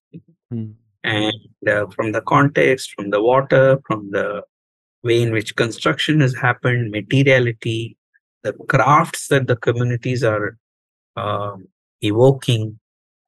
[0.52, 0.72] Hmm.
[1.04, 1.34] And
[1.70, 4.44] uh, from the context, from the water, from the
[5.04, 7.98] way in which construction has happened, materiality,
[8.44, 10.58] the crafts that the communities are
[11.16, 11.56] uh,
[12.02, 12.80] evoking,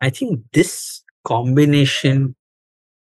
[0.01, 2.35] I think this combination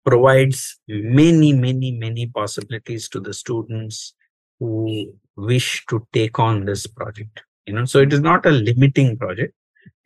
[0.06, 4.14] provides many, many, many possibilities to the students
[4.60, 7.44] who wish to take on this project.
[7.66, 9.54] You know, so it is not a limiting project.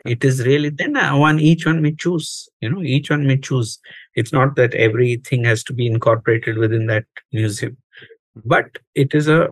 [0.06, 2.48] It is really then uh, one each one may choose.
[2.62, 3.80] You know, each one may choose.
[4.16, 7.78] It's not that everything has to be incorporated within that museum,
[8.46, 9.50] but it is a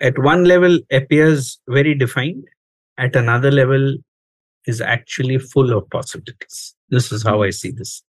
[0.00, 2.44] at one level appears very defined.
[2.96, 3.96] At another level,
[4.68, 6.74] is actually full of possibilities.
[6.90, 8.02] This is how I see this.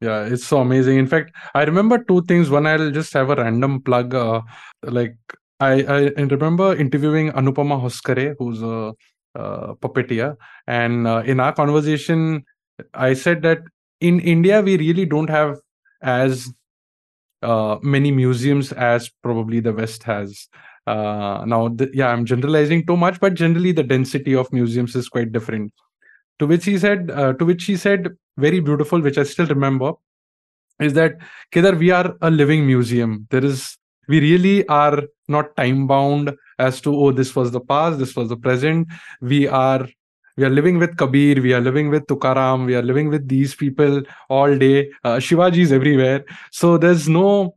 [0.00, 0.98] Yeah, it's so amazing.
[0.98, 2.50] In fact, I remember two things.
[2.50, 4.14] One, I'll just have a random plug.
[4.14, 4.42] Uh,
[4.82, 5.16] like
[5.60, 8.92] I, I remember interviewing Anupama Hoskere, who's a, a
[9.36, 12.44] puppeteer, and uh, in our conversation,
[12.94, 13.60] I said that
[14.00, 15.58] in India we really don't have
[16.02, 16.52] as
[17.42, 20.48] uh, many museums as probably the West has.
[20.86, 25.08] Uh, now, th- yeah, I'm generalizing too much, but generally the density of museums is
[25.08, 25.72] quite different.
[26.38, 29.92] To which he said, uh, to which he said, very beautiful, which I still remember,
[30.80, 31.14] is that
[31.52, 33.28] Kedar, we are a living museum.
[33.30, 33.76] There is,
[34.08, 36.32] we really are not time bound
[36.68, 38.88] as to, oh, this was the past, this was the present.
[39.20, 39.86] We are
[40.36, 43.54] we are living with Kabir, we are living with Tukaram, we are living with these
[43.54, 44.90] people all day.
[45.04, 46.24] Uh, Shivaji is everywhere.
[46.50, 47.56] So there's no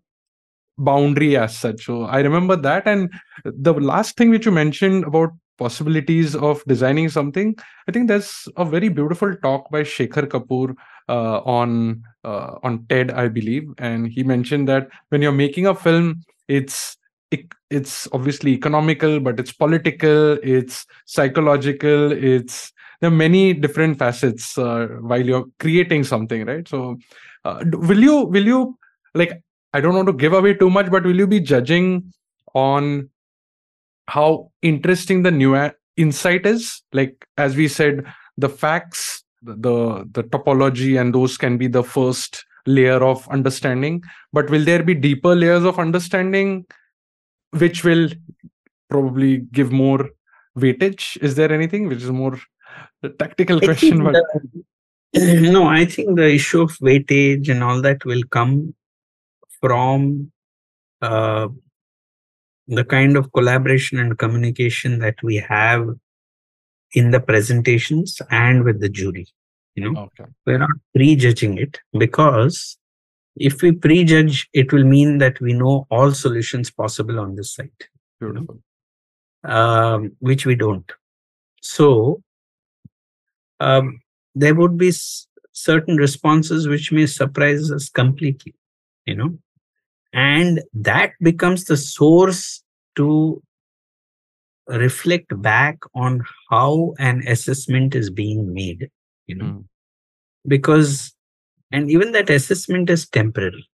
[0.78, 1.86] boundary as such.
[1.86, 2.86] So I remember that.
[2.86, 3.10] And
[3.46, 7.56] the last thing which you mentioned about possibilities of designing something
[7.88, 10.76] i think there's a very beautiful talk by Shekhar Kapur
[11.08, 15.76] uh, on uh, on ted i believe and he mentioned that when you're making a
[15.76, 16.98] film it's
[17.70, 24.88] it's obviously economical but it's political it's psychological it's there are many different facets uh,
[25.02, 26.68] while you're creating something right?
[26.68, 26.98] So
[27.44, 28.78] uh, will you will you
[29.14, 29.42] like
[29.74, 32.14] i don't want to give away too much but will you be judging
[32.54, 33.10] on
[34.08, 36.82] how interesting the new insight is?
[36.94, 38.06] Like as we said
[38.38, 44.02] the facts the the topology and those can be the first layer of understanding
[44.34, 46.66] but will there be deeper layers of understanding
[47.60, 48.10] which will
[48.90, 50.10] probably give more
[50.58, 52.40] weightage is there anything which is more
[53.20, 54.16] tactical I question but...
[55.14, 58.74] the, no i think the issue of weightage and all that will come
[59.62, 60.32] from
[61.02, 61.48] uh,
[62.68, 65.88] the kind of collaboration and communication that we have
[66.94, 69.28] in the presentations and with the jury
[69.76, 70.30] you know okay.
[70.46, 72.78] we're not prejudging it because
[73.36, 77.90] if we prejudge it will mean that we know all solutions possible on this site
[78.20, 78.62] Beautiful.
[79.44, 80.92] Um, which we don't
[81.62, 82.22] so
[83.60, 84.02] um,
[84.34, 88.56] there would be s- certain responses which may surprise us completely
[89.06, 89.38] you know
[90.14, 92.64] and that becomes the source
[92.96, 93.42] to
[94.68, 98.90] reflect back on how an assessment is being made
[99.28, 99.66] you know mm.
[100.48, 101.14] because
[101.72, 103.68] and even that assessment is temporary.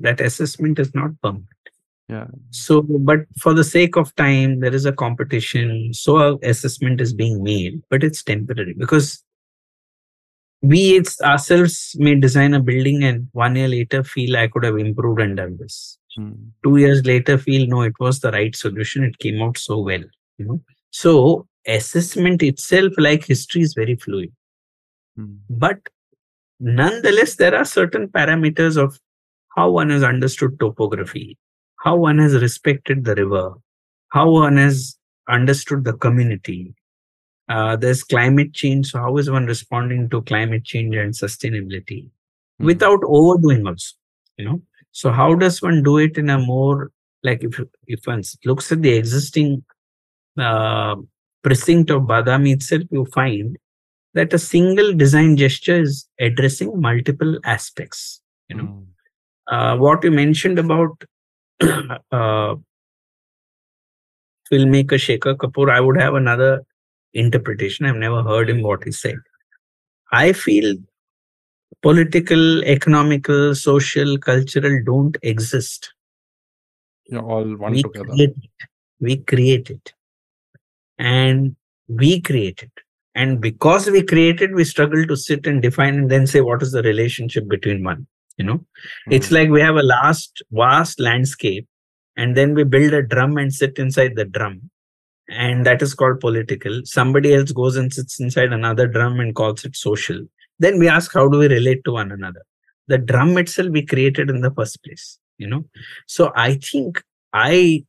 [0.00, 1.48] That assessment is not permanent.
[2.08, 2.26] Yeah.
[2.50, 7.42] So but for the sake of time there is a competition so assessment is being
[7.42, 9.24] made but it's temporary because
[10.60, 14.76] we it's ourselves may design a building and one year later feel i could have
[14.76, 15.98] improved and done this.
[16.14, 16.32] Hmm.
[16.62, 19.02] two years later feel no it was the right solution.
[19.02, 20.04] It came out so well
[20.36, 20.60] you know.
[20.90, 24.30] So assessment itself like history is very fluid.
[25.16, 25.36] Hmm.
[25.48, 25.78] but
[26.64, 28.98] nonetheless there are certain parameters of
[29.56, 31.38] how one has understood topography
[31.84, 33.52] how one has respected the river
[34.08, 34.96] how one has
[35.28, 36.74] understood the community.
[37.48, 42.08] Uh, there's climate change so how is one responding to climate change and sustainability?
[42.54, 42.66] Mm-hmm.
[42.66, 43.96] without overdoing also
[44.36, 44.62] you know?
[44.92, 46.92] So how does one do it in a more
[47.24, 49.64] like if if one looks at the existing
[50.38, 50.94] uh,
[51.42, 53.58] precinct of badami itself you find
[54.14, 58.84] that a single design gesture is addressing multiple aspects you know mm.
[59.48, 61.04] uh, what you mentioned about
[62.12, 62.54] uh,
[64.50, 66.64] filmmaker Shekhar Kapur, I would have another
[67.12, 67.86] interpretation.
[67.86, 69.16] I've never heard him what he said.
[70.12, 70.76] I feel
[71.82, 75.92] political, economical, social, cultural don't exist.
[77.06, 78.06] You're all one we together.
[78.06, 78.68] Create it.
[79.00, 79.92] We create it.
[80.98, 81.56] And
[81.88, 82.83] we create it.
[83.14, 86.72] And because we created, we struggle to sit and define and then say what is
[86.72, 88.06] the relationship between one.
[88.36, 89.12] You know, mm-hmm.
[89.12, 91.68] it's like we have a last vast landscape,
[92.16, 94.70] and then we build a drum and sit inside the drum
[95.28, 96.80] and that is called political.
[96.84, 100.20] Somebody else goes and sits inside another drum and calls it social.
[100.58, 102.42] Then we ask, how do we relate to one another?
[102.88, 105.64] The drum itself we created in the first place, you know.
[106.06, 107.84] So I think I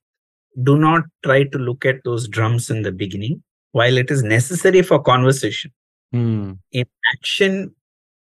[0.64, 3.44] do not try to look at those drums in the beginning,
[3.76, 5.72] while it is necessary for conversation.
[6.14, 6.60] Mm.
[6.72, 7.76] In action,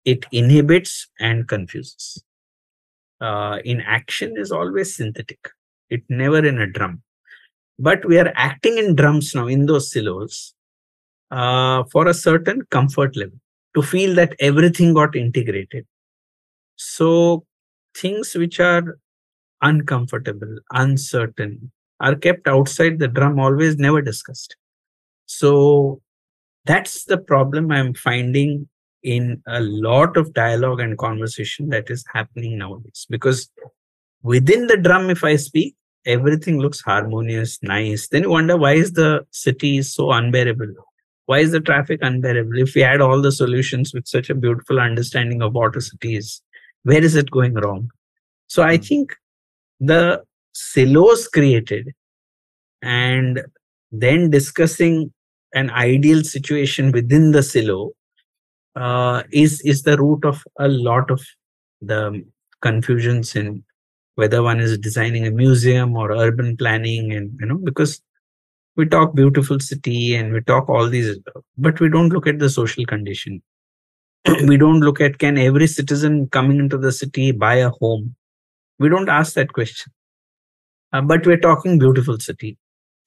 [0.03, 2.23] it inhibits and confuses.
[3.21, 5.39] Uh, in action is always synthetic.
[5.89, 7.01] It never in a drum
[7.79, 10.53] but we are acting in drums now in those silos
[11.31, 13.37] uh, for a certain comfort level
[13.75, 15.85] to feel that everything got integrated
[16.75, 17.45] so
[17.95, 18.99] things which are
[19.61, 24.55] uncomfortable uncertain are kept outside the drum always never discussed
[25.27, 26.01] so
[26.65, 28.67] that's the problem i'm finding
[29.03, 33.49] in a lot of dialogue and conversation that is happening nowadays because
[34.23, 35.75] within the drum if i speak
[36.07, 38.07] everything looks harmonious, nice.
[38.07, 40.73] Then you wonder why is the city so unbearable?
[41.25, 42.57] Why is the traffic unbearable?
[42.57, 46.15] If we had all the solutions with such a beautiful understanding of what a city
[46.15, 46.41] is,
[46.83, 47.91] where is it going wrong?
[48.47, 48.83] So I hmm.
[48.83, 49.15] think
[49.79, 50.23] the
[50.53, 51.93] silos created
[52.81, 53.43] and
[53.91, 55.13] then discussing
[55.53, 57.91] an ideal situation within the silo
[58.75, 61.21] uh, is is the root of a lot of
[61.81, 62.23] the
[62.61, 63.63] confusions in
[64.15, 68.01] whether one is designing a museum or urban planning and you know because
[68.75, 71.17] we talk beautiful city and we talk all these
[71.57, 73.41] but we don't look at the social condition.
[74.47, 78.15] We don't look at can every citizen coming into the city buy a home?
[78.79, 79.91] We don't ask that question.
[80.93, 82.57] Uh, but we're talking beautiful city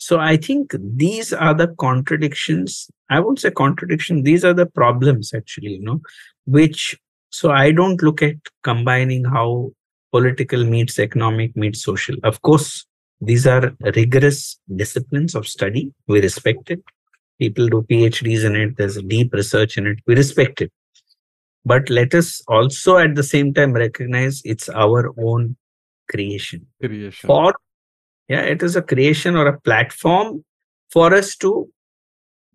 [0.00, 2.90] so I think these are the contradictions.
[3.10, 4.22] I won't say contradiction.
[4.22, 6.00] These are the problems actually, you know,
[6.46, 6.98] which
[7.28, 9.72] so I don't look at combining how
[10.10, 12.16] political meets economic meets social.
[12.24, 12.86] Of course,
[13.20, 15.92] these are rigorous disciplines of study.
[16.08, 16.82] We respect it.
[17.38, 18.78] People do PhDs in it.
[18.78, 19.98] There's deep research in it.
[20.06, 20.72] We respect it.
[21.66, 25.56] But let us also at the same time recognize it's our own
[26.08, 26.66] creation.
[26.80, 27.26] Creation.
[27.26, 27.54] For
[28.32, 30.44] yeah it is a creation or a platform
[30.90, 31.50] for us to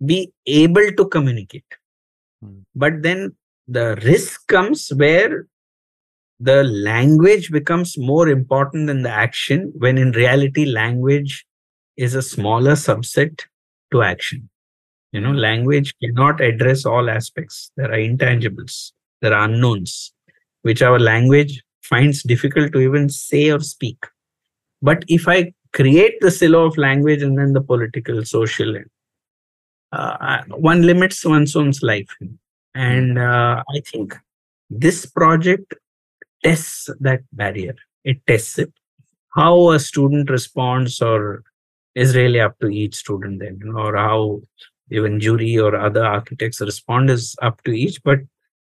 [0.05, 1.65] be able to communicate.
[2.41, 2.59] Hmm.
[2.75, 3.35] but then
[3.67, 5.47] the risk comes where
[6.39, 11.45] the language becomes more important than the action when in reality language
[11.95, 13.45] is a smaller subset
[13.91, 14.49] to action.
[15.13, 17.71] You know language cannot address all aspects.
[17.77, 20.13] There are intangibles there are unknowns
[20.61, 24.05] which our language finds difficult to even say or speak.
[24.81, 28.89] But if i create the silo of language and then the political, social, and
[29.91, 32.09] uh, one limits one's own life.
[32.73, 34.15] And uh, I think
[34.69, 35.73] this project
[36.43, 37.75] tests that barrier.
[38.03, 38.73] It tests it.
[39.33, 41.43] How a student responds or
[41.93, 44.41] is really up to each student then, or how
[44.91, 48.01] even jury or other architects respond is up to each.
[48.03, 48.19] But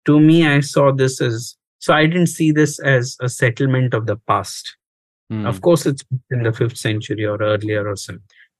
[0.06, 4.06] to me, I saw this as so I didn't see this as a settlement of
[4.06, 4.78] the past.
[5.32, 5.48] Mm.
[5.48, 8.18] Of course, it's in the fifth century or earlier or so.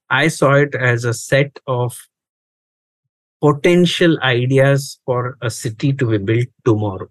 [0.10, 1.98] I saw it as a set of
[3.42, 7.10] potential ideas for a city to be built tomorrow.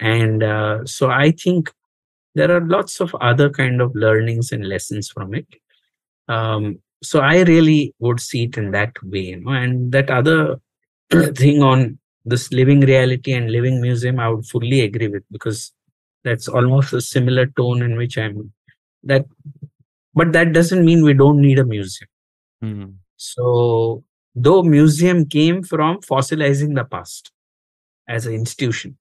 [0.00, 1.72] And uh, so I think
[2.34, 5.46] there are lots of other kind of learnings and lessons from it.
[6.28, 10.60] Um, so I really would see it in that way, you know, and that other
[11.34, 15.72] thing on this living reality and living museum, I would fully agree with because
[16.26, 18.52] that's almost a similar tone in which i'm
[19.12, 19.24] that
[20.20, 22.10] but that doesn't mean we don't need a museum
[22.64, 22.92] mm.
[23.16, 24.02] so
[24.34, 27.32] though museum came from fossilizing the past
[28.16, 28.96] as an institution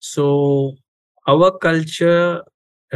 [0.00, 0.28] so
[1.26, 2.42] our culture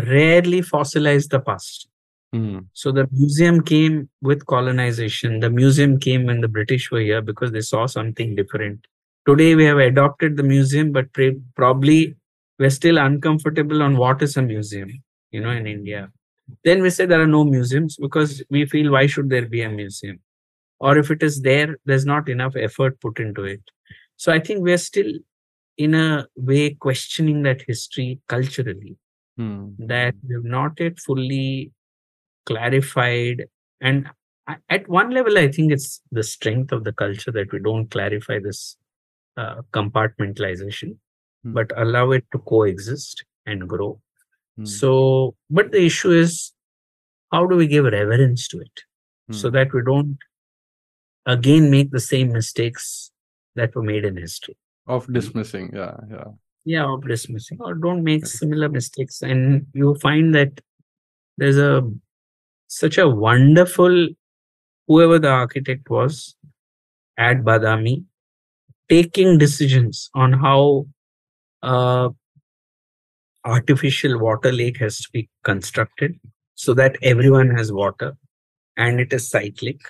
[0.09, 1.89] rarely fossilized the past
[2.35, 2.65] mm.
[2.73, 7.53] so the museum came with colonization the museum came when the british were here because
[7.53, 8.91] they saw something different
[9.31, 11.07] today we have adopted the museum but
[11.55, 12.01] probably
[12.59, 14.91] we're still uncomfortable on what is a museum
[15.31, 16.11] you know in india.
[16.65, 19.71] Then we say there are no museums because we feel why should there be a
[19.71, 20.19] museum?
[20.81, 23.63] Or if it is there there's not enough effort put into it.
[24.17, 25.13] So i think we're still
[25.79, 28.97] in a way questioning that history culturally
[29.37, 29.69] hmm.
[29.79, 31.73] that we've not yet fully
[32.45, 33.47] clarified.
[33.81, 34.09] And
[34.69, 38.39] at one level i think it's the strength of the culture that we don't clarify
[38.39, 38.77] this
[39.37, 40.97] uh, compartmentalization
[41.45, 41.53] Hmm.
[41.55, 44.01] but allow it to coexist and grow.
[44.57, 44.65] Hmm.
[44.65, 46.53] So, but the issue is
[47.33, 48.83] how do we give reverence to it
[49.33, 49.55] so Hmm.
[49.55, 50.19] that we don't
[51.27, 53.11] again make the same mistakes
[53.55, 54.57] that were made in history?
[54.87, 56.25] Of dismissing, yeah, yeah.
[56.65, 59.21] Yeah, of dismissing, or don't make similar mistakes.
[59.23, 60.61] And you find that
[61.37, 61.83] there's a
[62.69, 64.09] such a wonderful
[64.87, 66.37] whoever the architect was
[67.19, 68.05] at Badami
[68.89, 70.87] taking decisions on how
[71.63, 72.09] uh,
[73.45, 76.19] artificial water lake has to be constructed
[76.55, 78.17] so that everyone has water
[78.77, 79.81] and it is cyclic.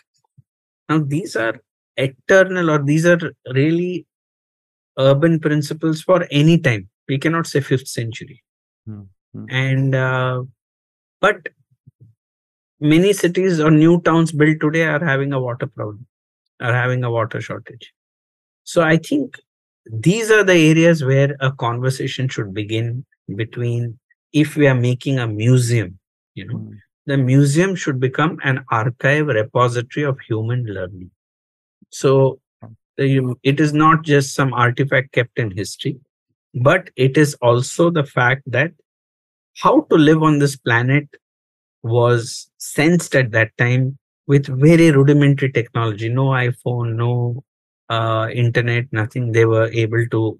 [0.89, 1.61] Now, these are
[1.97, 3.21] eternal or these are
[3.53, 4.07] really
[4.99, 6.89] urban principles for any time.
[7.09, 8.43] We cannot say fifth century.
[8.89, 9.45] Mm-hmm.
[9.51, 10.43] And, uh,
[11.21, 11.49] but
[12.81, 16.07] many cities or new towns built today are having a water problem,
[16.61, 17.93] are having a water shortage.
[18.65, 19.39] So I think
[19.87, 23.05] these are the areas where a conversation should begin
[23.35, 23.99] between
[24.33, 25.99] if we are making a museum
[26.35, 26.57] you know.
[26.57, 26.79] Mm.
[27.07, 31.11] the museum should become an archive repository of human learning.
[31.91, 32.41] So
[32.97, 35.99] it is not just some artifact kept in history
[36.55, 38.73] but it is also the fact that
[39.59, 41.09] how to live on this planet
[41.83, 46.09] was sensed at that time with very rudimentary technology.
[46.09, 47.45] No iphone no
[47.95, 49.33] uh, internet, nothing.
[49.33, 50.39] They were able to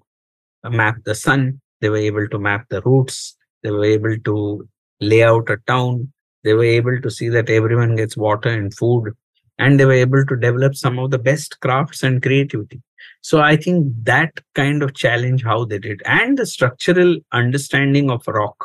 [0.81, 1.61] map the sun.
[1.81, 3.35] They were able to map the routes.
[3.61, 4.67] They were able to
[4.99, 6.11] lay out a town.
[6.43, 9.13] They were able to see that everyone gets water and food.
[9.59, 12.81] And they were able to develop some of the best crafts and creativity.
[13.21, 18.27] So I think that kind of challenge how they did, and the structural understanding of
[18.27, 18.57] rock,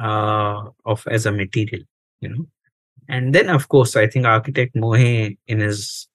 [0.00, 1.84] uh, of as a material,
[2.20, 2.46] you know.
[3.08, 6.08] And then, of course, I think architect Mohe in his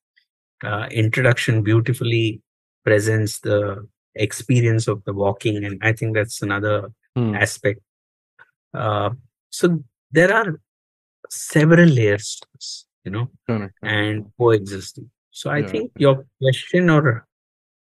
[0.63, 2.41] uh, introduction beautifully
[2.83, 7.33] presents the experience of the walking and i think that's another hmm.
[7.35, 7.79] aspect
[8.73, 9.09] uh,
[9.49, 10.59] so there are
[11.29, 13.73] several layers to this, you know, Correct.
[13.81, 15.09] and coexisting.
[15.31, 15.67] So I Yeah.
[15.67, 17.27] think your question or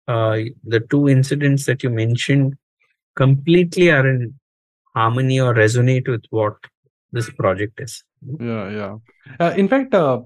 [0.06, 2.56] uh, the two incidents that you mentioned
[3.14, 4.34] completely are in
[4.94, 6.56] harmony or resonate with what
[7.12, 8.04] this project is.
[8.40, 8.96] Yeah, yeah.
[9.38, 10.22] Uh, in fact, uh,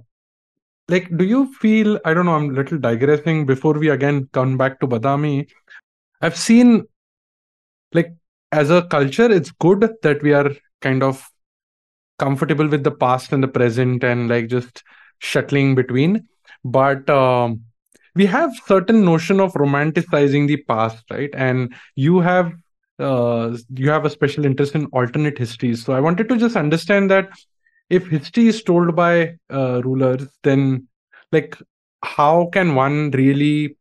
[0.93, 1.99] like, do you feel?
[2.05, 2.34] I don't know.
[2.34, 5.49] I'm a little digressing before we again come back to Badami.
[6.20, 6.86] I've seen,
[7.93, 8.14] like,
[8.53, 11.26] as a culture, it's good that we are kind of
[12.18, 14.82] comfortable with the past and the present and like just
[15.18, 16.28] shuttling between.
[16.64, 17.62] But um,
[18.14, 21.30] we have certain notion of romanticizing the past, right?
[21.34, 22.53] And you have
[22.99, 25.84] uh, you have a special interest in alternate histories.
[25.84, 27.30] So I wanted to just understand that
[27.93, 30.88] if history is told by uh, rulers, then
[31.30, 31.57] like
[32.03, 33.76] how can one really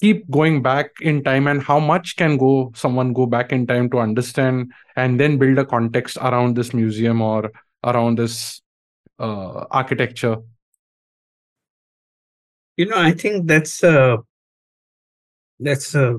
[0.00, 3.88] keep going back in time and how much can go someone go back in time
[3.90, 7.52] to understand and then build a context around this museum or
[7.84, 8.62] around this
[9.18, 10.36] uh, architecture
[12.80, 14.18] You know, I think that's a
[15.58, 16.16] that's a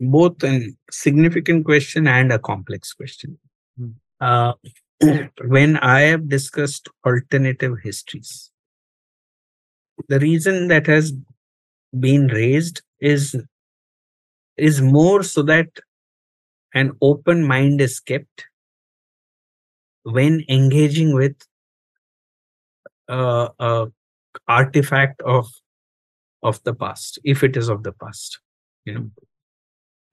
[0.00, 3.36] both a significant question and a complex question.
[3.76, 3.90] Hmm.
[4.20, 4.52] Uh,
[5.44, 8.50] when I have discussed alternative histories,
[10.08, 11.12] the reason that has
[11.98, 13.36] been raised is
[14.56, 15.68] is more so that
[16.74, 18.46] an open mind is kept
[20.02, 21.36] when engaging with
[23.08, 23.86] uh, a
[24.48, 25.48] artifact of
[26.42, 28.40] of the past if it is of the past
[28.84, 28.94] you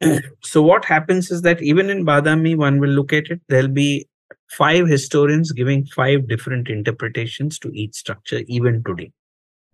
[0.02, 0.20] know.
[0.44, 4.08] So what happens is that even in badami one will look at it there'll be
[4.50, 9.12] five historians giving five different interpretations to each structure even today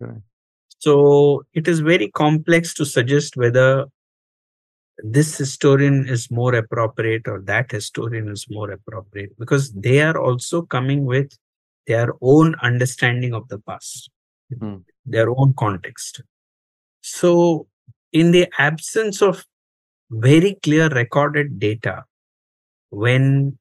[0.00, 0.20] Right.
[0.78, 3.86] so it is very complex to suggest whether
[5.04, 10.62] this historian is more appropriate or that historian is more appropriate because they are also
[10.62, 11.32] coming with
[11.86, 14.10] their own understanding of the past
[14.60, 14.76] Hmm.
[15.06, 16.22] their own context
[17.00, 17.66] so
[18.12, 19.46] in the absence of
[20.10, 22.04] very clear recorded data
[22.90, 23.58] when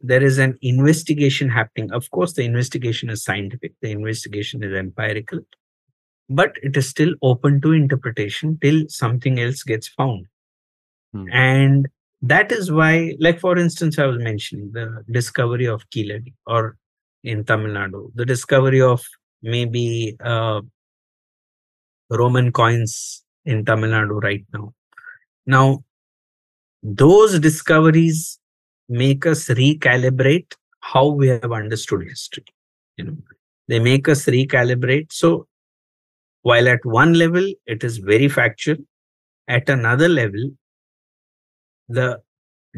[0.00, 1.92] there is an investigation happening.
[1.92, 5.40] Of course the investigation is scientific the investigation is empirical
[6.28, 10.26] but it is still open to interpretation till something else gets found.
[11.12, 11.26] Hmm.
[11.30, 11.88] and
[12.22, 16.76] that is why like for instance i was mentioning the discovery of Keeladi or
[17.22, 19.02] in tamil nadu the discovery of
[19.42, 20.60] maybe uh,
[22.20, 24.72] roman coins in tamil nadu right now.
[25.46, 25.84] Now
[26.82, 28.38] those discoveries
[28.88, 32.44] make us recalibrate how we have understood history
[32.96, 33.16] you know
[33.68, 35.46] they make us recalibrate so
[36.42, 38.76] while at one level it is very factual
[39.48, 40.50] at another level
[41.88, 42.20] the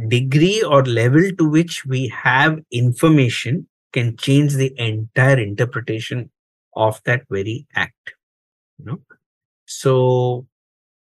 [0.08, 6.30] degree or level to which we have information can change the entire interpretation
[6.74, 8.14] of that very act
[8.78, 9.00] you know
[9.66, 10.46] so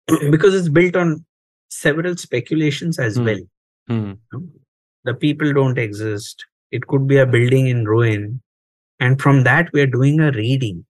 [0.30, 1.24] because it's built on
[1.70, 3.24] several speculations as Hmm.
[3.24, 3.40] well
[3.88, 4.10] Hmm.
[4.10, 4.46] you know.
[5.06, 6.44] The people don't exist.
[6.70, 8.42] It could be a building in ruin.
[9.00, 10.84] And from that we are doing a reading.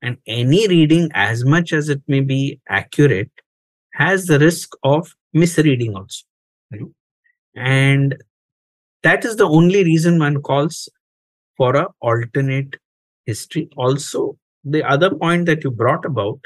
[0.00, 3.30] And any reading as much as it may be accurate
[3.94, 6.24] has the risk of misreading also
[6.70, 6.92] you know.
[7.56, 8.16] and
[9.02, 10.88] that is the only reason one calls
[11.56, 12.76] for a alternate
[13.26, 13.68] history.
[13.76, 16.38] Also the other point that you brought about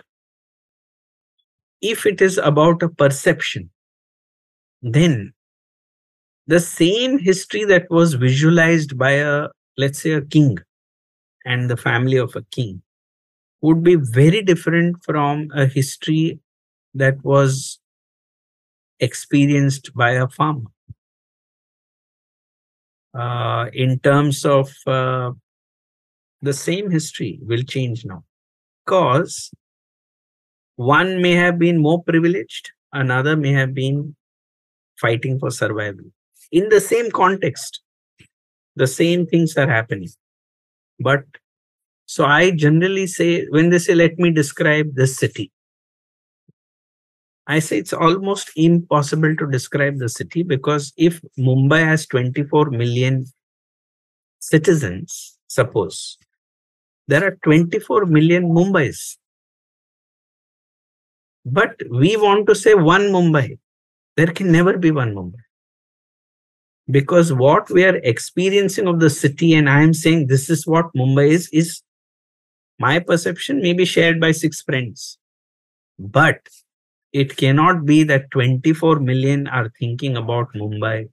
[1.83, 3.69] if it is about a perception
[4.81, 5.33] then
[6.47, 10.59] the same history that was visualized by a let's say a king
[11.45, 12.83] and the family of a king
[13.61, 16.39] would be very different from a history
[16.95, 17.79] that was
[19.01, 20.71] experienced by a farmer.
[23.15, 25.31] Uh, in terms of uh,
[26.41, 28.25] the same history will change now.
[28.85, 29.51] Because
[30.77, 34.15] one may have been more privileged another may have been
[35.01, 36.05] fighting for survival
[36.53, 37.81] in the same context
[38.77, 40.09] the same things are happening.
[40.99, 41.25] But
[42.07, 45.51] so i generally say when they say let me describe this city
[47.47, 53.25] i say it's almost impossible to describe the city because if mumbai has 24 million
[54.41, 56.19] citizens suppose
[57.09, 59.17] there are 24 million mumbais.
[61.45, 63.59] But we want to say one mumbai.
[64.17, 65.43] There can never be one mumbai
[66.93, 70.93] because what we are experiencing of the city and i am saying this is what
[71.03, 71.73] mumbai is is
[72.79, 75.19] my perception may be shared by six friends
[75.99, 76.55] but
[77.13, 81.09] it cannot be that 24 million are thinking about mumbai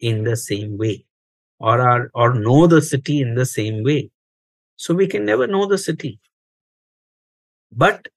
[0.00, 1.04] in the same way
[1.58, 4.10] or are or know the city in the same way.
[4.76, 6.20] So we can never know the city.
[7.72, 8.08] But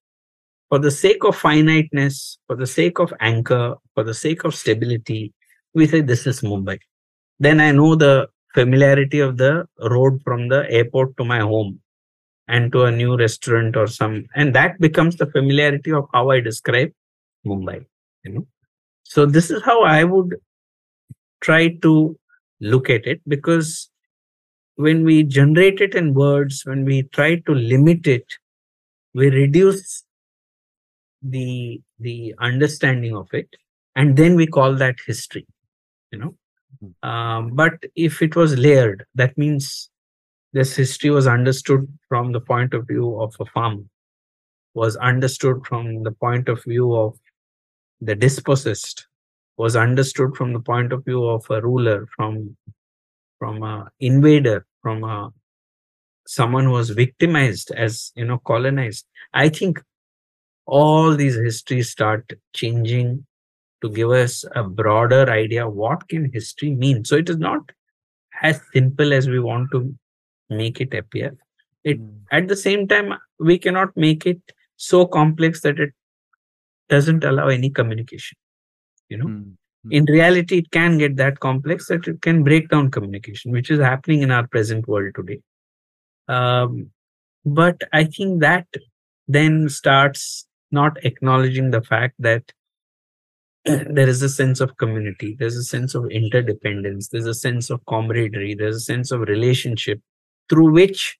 [0.69, 5.33] for the sake of finiteness, for the sake of anchor, for the sake of stability,
[5.73, 6.79] we say this is Mumbai.
[7.39, 11.79] Then I know the familiarity of the road from the airport to my home
[12.47, 16.41] and to a new restaurant or some, and that becomes the familiarity of how I
[16.41, 16.91] describe
[17.45, 17.85] Mumbai.
[18.23, 18.47] You know,
[19.03, 20.35] so this is how I would
[21.41, 22.17] try to
[22.59, 23.89] look at it because
[24.75, 28.25] when we generate it in words, when we try to limit it,
[29.13, 30.03] we reduce
[31.21, 33.47] the the understanding of it,
[33.95, 35.45] and then we call that history.
[36.11, 36.35] You know,
[36.83, 37.09] mm-hmm.
[37.09, 39.89] um, but if it was layered, that means
[40.53, 43.83] this history was understood from the point of view of a farmer,
[44.73, 47.17] was understood from the point of view of
[48.01, 49.07] the dispossessed,
[49.57, 52.57] was understood from the point of view of a ruler, from
[53.39, 55.31] from a invader, from a
[56.27, 59.05] someone who was victimized as you know colonized.
[59.33, 59.81] I think
[60.65, 63.25] all these histories start changing
[63.81, 67.03] to give us a broader idea what can history mean.
[67.05, 67.71] So it is not
[68.41, 69.93] as simple as we want to
[70.49, 71.35] make it appear.
[71.83, 72.19] It mm.
[72.31, 74.41] at the same time we cannot make it
[74.77, 75.93] so complex that it
[76.89, 78.37] doesn't allow any communication.
[79.09, 79.55] You know, mm
[79.89, 83.79] in reality it can get that complex that it can break down communication which is
[83.79, 85.39] happening in our present world today
[86.27, 86.91] um,
[87.45, 88.67] but i think that
[89.27, 92.43] then starts not acknowledging the fact that
[93.65, 97.85] there is a sense of community there's a sense of interdependence there's a sense of
[97.85, 99.99] camaraderie there's a sense of relationship
[100.49, 101.17] through which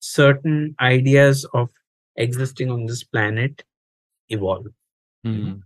[0.00, 1.68] certain ideas of
[2.16, 3.62] existing on this planet
[4.28, 4.66] evolve
[5.24, 5.60] mm.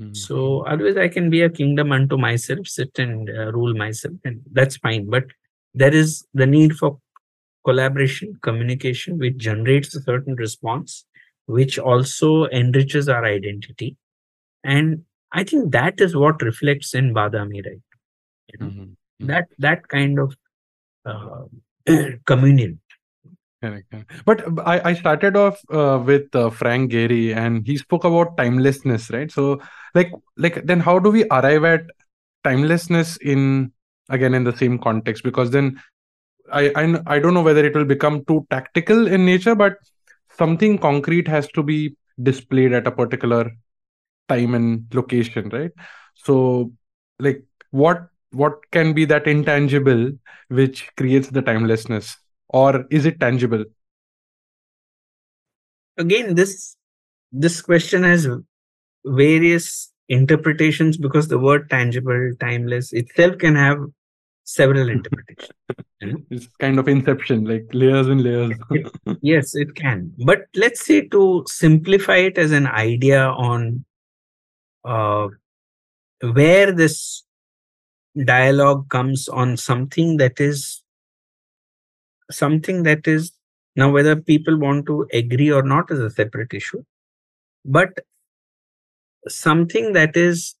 [0.00, 0.14] Mm-hmm.
[0.14, 4.40] So otherwise, I can be a kingdom unto myself, sit and uh, rule myself, and
[4.52, 5.10] that's fine.
[5.10, 5.24] But
[5.74, 6.98] there is the need for
[7.64, 11.04] collaboration, communication, which generates a certain response,
[11.46, 13.96] which also enriches our identity.
[14.64, 17.82] And I think that is what reflects in Badami, right?
[18.52, 18.80] You know, mm-hmm.
[18.80, 19.26] mm-hmm.
[19.26, 20.36] That that kind of
[21.04, 21.44] uh,
[22.24, 22.80] communion
[23.60, 23.92] Correct,
[24.24, 29.10] But I, I started off uh, with uh, Frank Gehry, and he spoke about timelessness,
[29.10, 29.30] right?
[29.32, 29.60] So,
[29.96, 31.80] like, like then how do we arrive at
[32.44, 33.72] timelessness in
[34.10, 35.24] again in the same context?
[35.24, 35.80] Because then
[36.52, 39.74] I, I I don't know whether it will become too tactical in nature, but
[40.38, 43.50] something concrete has to be displayed at a particular
[44.28, 45.70] time and location, right?
[46.14, 46.72] So,
[47.18, 50.12] like, what what can be that intangible
[50.48, 52.16] which creates the timelessness?
[52.48, 53.64] or is it tangible
[55.96, 56.76] again this
[57.32, 58.26] this question has
[59.04, 63.78] various interpretations because the word tangible timeless itself can have
[64.44, 65.52] several interpretations
[66.30, 68.56] it's kind of inception like layers and layers
[69.20, 73.84] yes it can but let's say to simplify it as an idea on
[74.84, 75.28] uh,
[76.20, 77.24] where this
[78.24, 80.82] dialogue comes on something that is
[82.30, 83.32] something that is
[83.76, 86.82] now whether people want to agree or not is a separate issue
[87.64, 88.00] but
[89.28, 90.54] something that is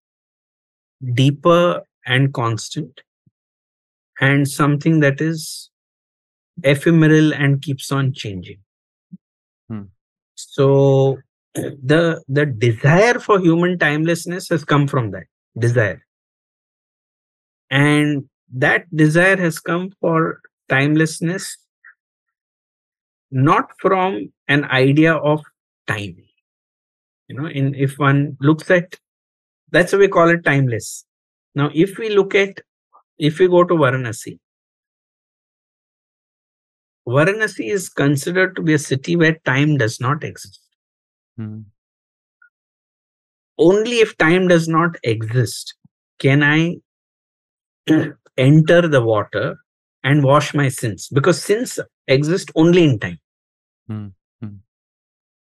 [1.14, 3.02] deeper and constant
[4.20, 5.70] and something that is
[6.62, 8.58] ephemeral and keeps on changing
[9.68, 9.82] hmm.
[10.34, 11.18] so
[11.82, 15.24] the the desire for human timelessness has come from that
[15.58, 16.04] desire.
[17.70, 21.56] And that desire has come for timelessness
[23.30, 25.42] not from an idea of
[25.86, 26.16] time.
[27.28, 28.96] You know in if one looks at
[29.70, 31.04] that's why we call it timeless.
[31.54, 32.60] Now if we look at
[33.18, 34.38] if we go to varanasi
[37.06, 40.60] varanasi is considered to be a city where time does not exist
[41.38, 41.60] hmm.
[43.58, 45.74] only if time does not exist
[46.18, 46.76] can i
[48.36, 49.58] enter the water
[50.04, 53.18] and wash my sins because sins exist only in time.
[53.90, 54.56] Mm-hmm.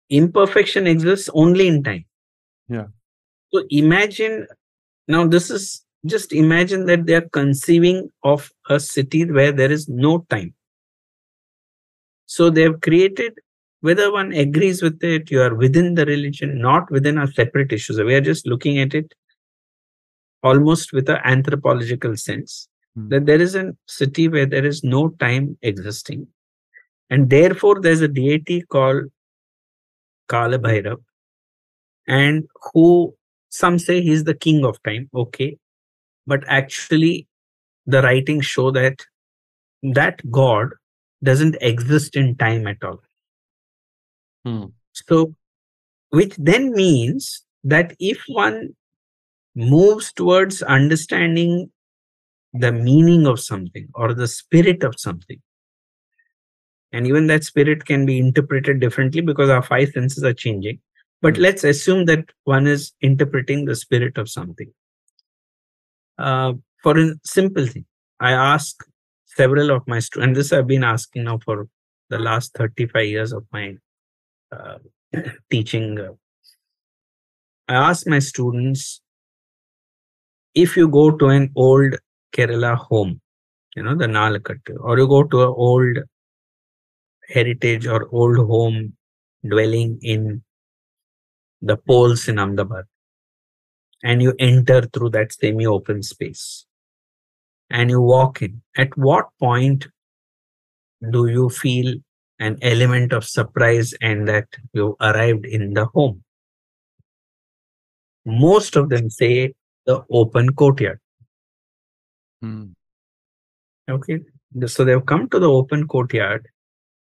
[0.10, 2.06] Imperfection exists only in time.
[2.70, 2.88] Yeah.
[3.52, 4.48] So imagine
[5.08, 9.88] now, this is just imagine that they are conceiving of a city where there is
[9.88, 10.54] no time.
[12.26, 13.34] So they have created,
[13.86, 18.00] whether one agrees with it, you are within the religion, not within our separate issues.
[18.02, 19.14] We are just looking at it
[20.42, 22.68] almost with an anthropological sense
[22.98, 23.10] mm.
[23.10, 26.26] that there is a city where there is no time existing.
[27.12, 29.04] And therefore, there's a deity called
[30.28, 30.98] Kala Bhairav,
[32.08, 33.16] and who
[33.50, 35.12] some say he's the king of time.
[35.14, 35.58] Okay.
[36.26, 37.28] But actually,
[37.86, 39.06] the writings show that
[39.84, 40.72] that god
[41.24, 43.02] doesn't exist in time at all
[44.46, 44.66] Hmm.
[44.94, 45.34] so
[46.12, 48.76] which then means that if one
[49.56, 51.72] moves towards understanding
[52.54, 55.42] the meaning of something or the spirit of something
[56.92, 60.80] and even that spirit can be interpreted differently because our five senses are changing
[61.22, 61.42] but Hmm.
[61.42, 64.72] let's assume that one is interpreting the spirit of something
[66.20, 67.86] uh, for a simple thing
[68.20, 68.86] i ask
[69.26, 71.68] several of my students and this i've been asking now for
[72.10, 73.76] the last 35 years of my
[74.58, 74.78] uh,
[75.52, 76.14] teaching uh,
[77.68, 79.02] i ask my students
[80.64, 81.96] if you go to an old
[82.38, 83.14] kerala home
[83.76, 85.98] you know the nalakattu or you go to an old
[87.36, 88.78] heritage or old home
[89.54, 90.22] dwelling in
[91.70, 92.86] the pols in ahmedabad
[94.04, 96.46] and you enter through that semi open space
[97.70, 99.88] and you walk in at what point
[101.16, 101.96] do you feel
[102.40, 106.24] an element of surprise and that you arrived in the home.
[108.26, 109.54] Most of them say
[109.86, 111.00] the open courtyard.
[112.42, 112.66] Hmm.
[113.90, 114.20] okay?
[114.66, 116.48] So they've come to the open courtyard.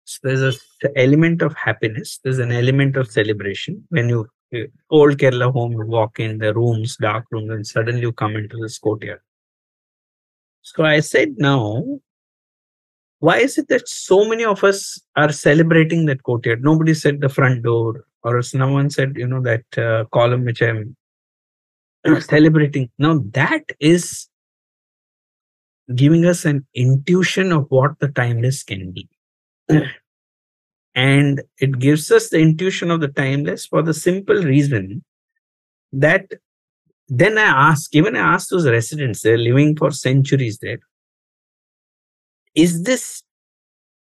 [0.04, 2.20] So there's an element of happiness.
[2.22, 3.84] There's an element of celebration.
[3.90, 8.00] When you uh, old kerala home you walk in the rooms dark rooms and suddenly
[8.00, 9.20] you come into this courtyard.
[10.62, 11.84] So i said now
[13.20, 17.28] why is it that so many of us are celebrating that courtyard nobody said the
[17.28, 20.96] front door or someone said you know that uh, column which i'm
[22.20, 22.90] celebrating.
[22.98, 24.28] Now that is
[25.94, 29.08] giving us an intuition of what the timeless can be.
[30.94, 35.04] And it gives us the intuition of the timeless for the simple reason
[35.92, 36.26] that
[37.08, 40.80] then i ask even i ask those residents they're living for centuries there
[42.54, 43.22] is this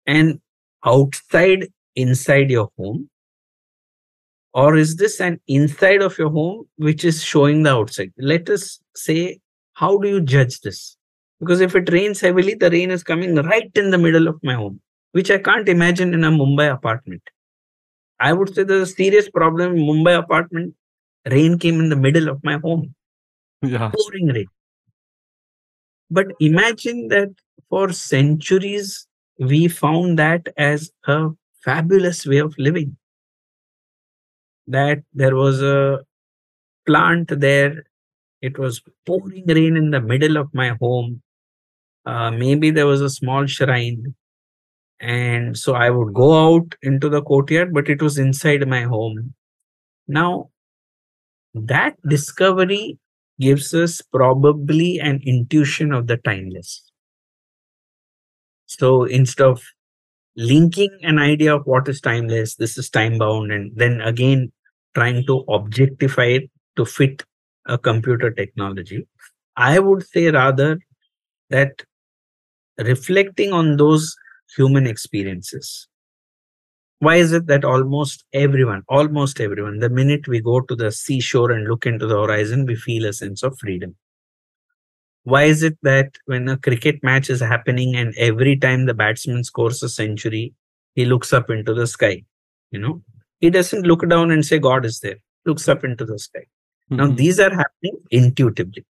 [0.06, 0.40] an
[0.84, 3.08] outside inside your home?
[4.52, 8.12] Or is this an inside of your home which is showing the outside?
[8.18, 9.40] Let us say
[9.74, 10.96] how do you judge this?
[11.40, 14.54] Because if it rains heavily the rain is coming right in the middle of my
[14.54, 14.80] home
[15.12, 17.22] which i can't imagine in a mumbai apartment.
[18.20, 20.74] I would say there's a serious problem in mumbai apartment.
[21.30, 22.94] Rain came in the middle of my home.
[23.62, 23.90] Yeah.
[23.94, 24.46] pouring rain.
[26.10, 27.30] But imagine that
[27.68, 29.06] for centuries
[29.38, 31.30] we found that as a
[31.64, 32.96] fabulous way of living.
[34.66, 36.00] That there was a
[36.86, 37.84] plant there
[38.42, 41.22] it was pouring rain in the middle of my home.
[42.06, 44.14] Uh, maybe there was a small shrine
[45.00, 49.34] and so i would go out into the courtyard but it was inside my home.
[50.08, 50.50] Now
[51.54, 52.98] that discovery
[53.40, 56.84] gives us probably an intuition of the timeless
[58.78, 59.62] so instead of
[60.36, 64.50] linking an idea of what is timeless this is time bound and then again
[64.94, 67.22] trying to objectify it to fit
[67.66, 69.06] a computer technology
[69.56, 70.78] i would say rather
[71.50, 71.84] that
[72.78, 74.16] reflecting on those
[74.56, 75.88] human experiences.
[76.98, 81.50] Why is it that almost everyone almost everyone the minute we go to the seashore
[81.50, 83.94] and look into the horizon we feel a sense of freedom
[85.24, 89.44] why is it that when a cricket match is happening and every time the batsman
[89.44, 90.54] scores a century
[90.94, 92.24] he looks up into the sky
[92.70, 93.02] you know?
[93.40, 95.16] He doesn't look down and say god is there.
[95.46, 96.44] Looks up into the sky.
[96.90, 97.16] Now Mhm.
[97.16, 98.84] these are happening intuitively.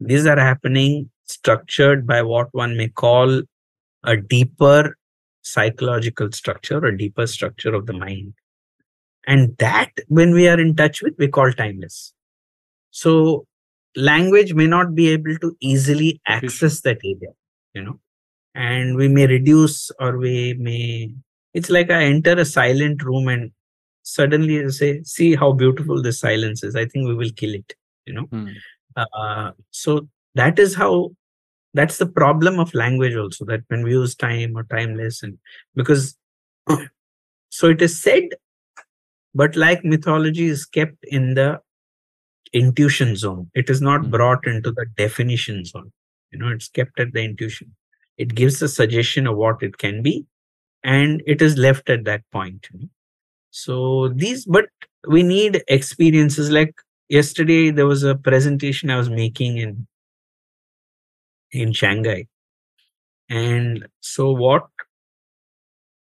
[0.00, 3.42] These are happening structured by what one may call
[4.04, 4.96] a deeper
[5.42, 8.34] psychological structure or deeper structure of the mind.
[9.26, 12.12] And that when we are in touch with we call timeless.
[12.90, 13.46] So
[13.96, 17.32] language may not be able to easily access that area
[17.74, 17.98] you know
[18.54, 21.10] and we may reduce or we may
[21.54, 23.52] it's like i enter a silent room and
[24.02, 26.76] suddenly I say see how beautiful this silence is.
[26.76, 27.74] I think we will kill it
[28.06, 28.24] you know?
[28.24, 28.48] Hmm.
[28.96, 31.10] uh, so that is how
[31.74, 35.38] that's the problem of language also that when we use time or timeless and
[35.74, 36.16] because
[37.48, 38.24] so it is said
[39.34, 41.60] but like mythology is kept in the
[42.52, 43.50] intuition zone.
[43.54, 44.10] It is not Hmm.
[44.10, 45.92] brought into the definition zone.
[46.32, 47.74] You know it's kept at the intuition.
[48.18, 50.26] It gives a suggestion of what it can be
[50.84, 52.88] and it is left at that point you know.
[53.50, 54.66] so these but
[55.08, 56.50] we need experiences.
[56.50, 56.74] Like
[57.08, 59.86] yesterday there was a presentation i was making in
[61.52, 62.26] in shanghai.
[63.28, 64.66] And so what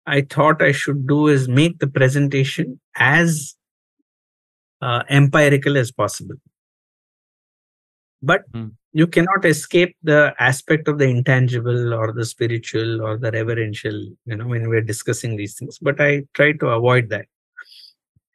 [0.08, 3.56] i thought i should do is make the presentation as
[4.82, 6.36] uh, empirical as possible.
[8.22, 8.70] But Hmm.
[8.94, 13.94] you cannot escape the aspect of the intangible or the spiritual or the reverential
[14.26, 15.78] you know when we're discussing these things.
[15.80, 17.26] But i try to avoid that.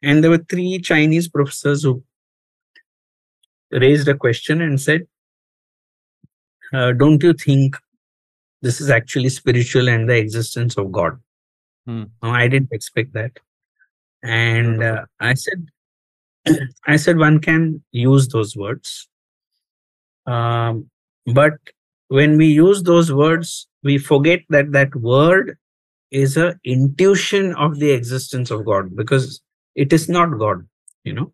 [0.03, 2.03] And there were three chinese professors who
[3.71, 5.07] raised a question and said
[6.73, 7.75] uh, don't you think
[8.61, 11.19] this is actually spiritual and the existence of god?
[11.85, 12.03] Hmm.
[12.23, 13.31] no, i didn't expect that.
[14.23, 15.67] And uh, i said
[16.87, 19.07] i said one can use those words.
[20.25, 20.89] Um,
[21.33, 21.53] but
[22.07, 25.57] when we use those words we forget that that word
[26.11, 29.41] is a intuition of the existence of god because
[29.75, 30.67] it is not god
[31.03, 31.31] you know.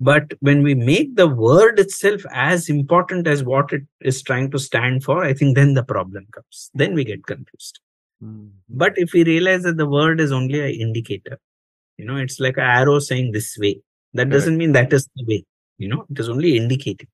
[0.00, 4.58] But when we make the word itself as important as what it is trying to
[4.58, 6.70] stand for i think then the problem comes.
[6.74, 7.80] Then we get confused.
[8.20, 8.46] Hmm.
[8.68, 11.38] but if we realize that the word is only an indicator
[11.98, 13.80] you know it's like an arrow saying this way
[14.14, 15.44] that doesn't mean that is the way
[15.78, 17.08] you know it is only indicating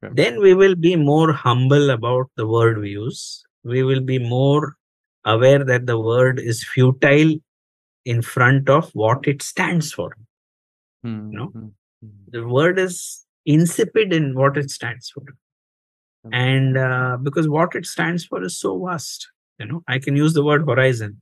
[0.00, 0.16] Correct.
[0.16, 4.76] then we will be more humble about the word we use we will be more
[5.24, 7.34] aware that the word is futile
[8.04, 10.10] in front of what it stands for
[11.02, 11.30] Hmm.
[11.30, 11.68] know, Hmm.
[12.02, 12.08] Hmm.
[12.34, 15.22] the word is insipid in what it stands for
[16.32, 20.32] and uh, because what it stands for is so vast you know i can use
[20.32, 21.20] the word horizon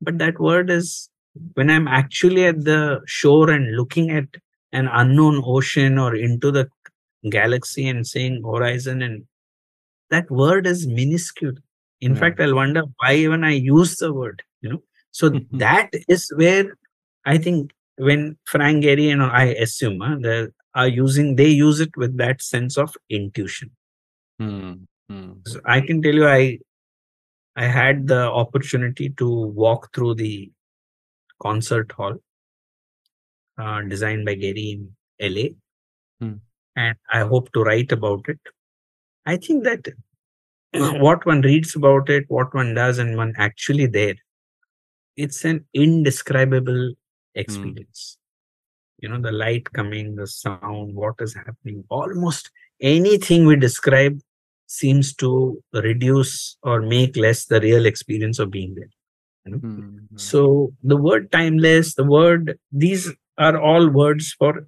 [0.00, 1.08] but that word is
[1.54, 4.26] when i'm actually at the shore and looking at
[4.72, 6.68] an unknown ocean or into the
[7.30, 9.24] galaxy and saying horizon and
[10.10, 11.54] that word is minuscule
[12.00, 12.20] in Yeah.
[12.20, 15.28] fact i'll wonder why even i use the word you know so
[15.64, 16.76] that is where
[17.24, 21.96] i think when frank gehry and i assume uh, they are using they use it
[21.96, 23.70] with that sense of intuition
[24.38, 24.72] Hmm.
[25.10, 25.32] Hmm.
[25.46, 26.58] so I can tell you, I
[27.56, 29.28] I had the opportunity to
[29.62, 30.50] walk through the
[31.40, 32.16] concert hall
[33.58, 35.48] uh, designed by Gehry in LA,
[36.20, 36.34] Hmm.
[36.76, 38.38] and I hope to write about it.
[39.26, 39.88] I think that
[41.02, 44.14] what one reads about it, what one does, and one actually there,
[45.16, 46.92] it's an indescribable
[47.34, 48.18] experience.
[48.98, 54.20] You know, the light coming, the sound, what is happening, almost anything we describe
[54.66, 58.90] seems to reduce or make less the real experience of being there.
[59.48, 59.98] Hmm.
[60.16, 64.66] So the word timeless, the word, these are all words for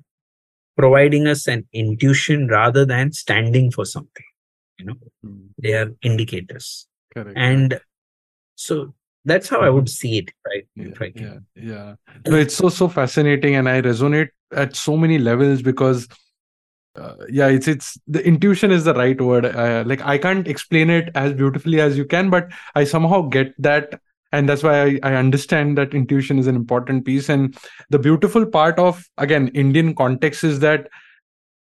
[0.76, 4.24] providing us an intuition rather than standing for something.
[4.78, 5.46] You know, Hmm.
[5.58, 6.86] they are indicators.
[7.14, 7.36] Correct.
[7.36, 7.80] And
[8.56, 8.94] so
[9.24, 10.66] that's how I would see it, right?
[10.74, 11.46] yeah, If I can.
[11.54, 11.94] yeah, yeah.
[12.26, 16.08] No, it's so so fascinating, and I resonate at so many levels because,
[16.96, 19.44] uh, yeah, it's it's the intuition is the right word.
[19.46, 23.54] Uh, like I can't explain it as beautifully as you can, but I somehow get
[23.62, 24.00] that,
[24.32, 27.28] and that's why I, I understand that intuition is an important piece.
[27.28, 27.56] And
[27.90, 30.88] the beautiful part of again Indian context is that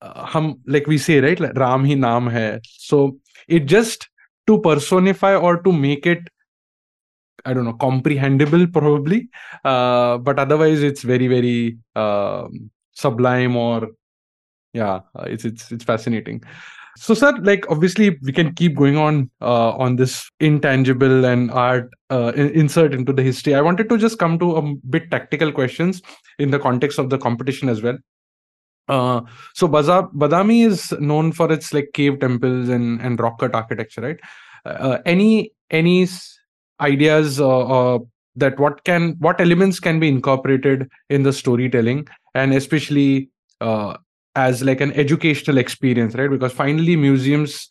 [0.03, 2.61] uh, hum like we say right, like Ram hi naam hai.
[2.65, 4.09] So it just
[4.47, 6.29] to personify or to make it
[7.45, 9.29] I don't know, comprehensible probably.
[9.65, 13.89] Uh, but otherwise, it's very, very um, sublime or
[14.73, 16.43] yeah, uh, it's it's it's fascinating.
[17.01, 21.91] So, sir, like obviously, we can keep going on uh, on this intangible and art
[22.11, 23.55] uh, insert into the history.
[23.55, 26.03] I wanted to just come to a bit tactical questions
[26.39, 27.99] in the context of the competition as well.
[28.89, 29.21] Uh,
[29.55, 34.01] so Baza- Badami is known for its like cave temples and and rock cut architecture,
[34.01, 34.21] right?
[34.65, 36.07] Uh, any any
[36.81, 37.99] ideas uh, uh,
[38.35, 43.31] that what can what elements can be incorporated in the storytelling and especially
[43.61, 43.97] uh,
[44.39, 46.31] as like an educational experience, right?
[46.31, 47.69] Because finally museums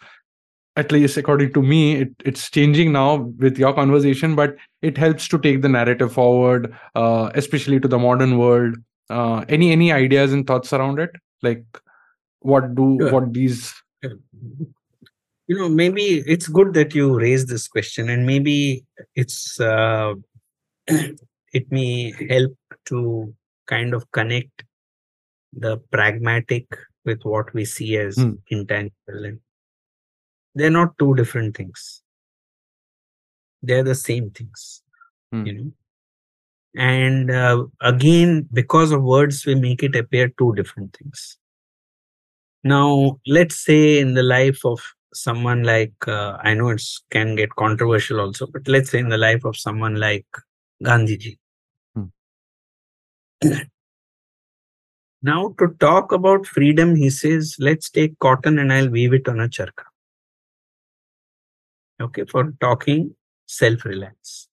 [0.81, 3.15] at least according to me it, it's changing now
[3.45, 4.55] with your conversation but
[4.89, 8.75] it helps to take the narrative forward uh, especially to the modern world
[9.09, 11.09] uh, any any ideas and thoughts around it
[11.41, 11.65] like
[12.51, 13.11] what do Sure.
[13.15, 13.73] what these
[15.49, 18.83] You know, maybe it's good that you raised this question, and maybe
[19.15, 20.13] it's uh,
[20.87, 22.55] it may help
[22.91, 23.33] to
[23.67, 24.66] kind of connect
[25.53, 26.65] the pragmatic
[27.05, 28.33] with what we see as Hmm.
[28.49, 29.39] intangible and
[30.55, 32.03] they're not two different things
[33.61, 34.81] they're the same things
[35.31, 35.45] Hmm.
[35.45, 35.71] you know
[36.75, 41.37] and uh, again because of words we make it appear two different things
[42.63, 44.79] now let's say in the life of
[45.13, 49.17] someone like uh, i know it's can get controversial also but let's say in the
[49.17, 50.27] life of someone like
[50.83, 51.37] gandhiji
[51.95, 52.09] Hmm.
[55.21, 59.39] now to talk about freedom he says let's take cotton and i'll weave it on
[59.39, 59.85] a charka
[62.01, 63.15] okay for talking
[63.47, 64.47] self-reliance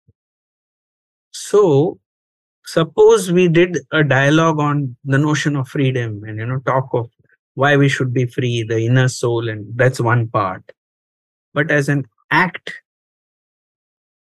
[1.33, 1.99] so
[2.65, 7.11] suppose we did a dialogue on the notion of freedom and you know talk of
[7.55, 10.73] why we should be free, the inner soul, and that's one part.
[11.53, 12.75] But as an act,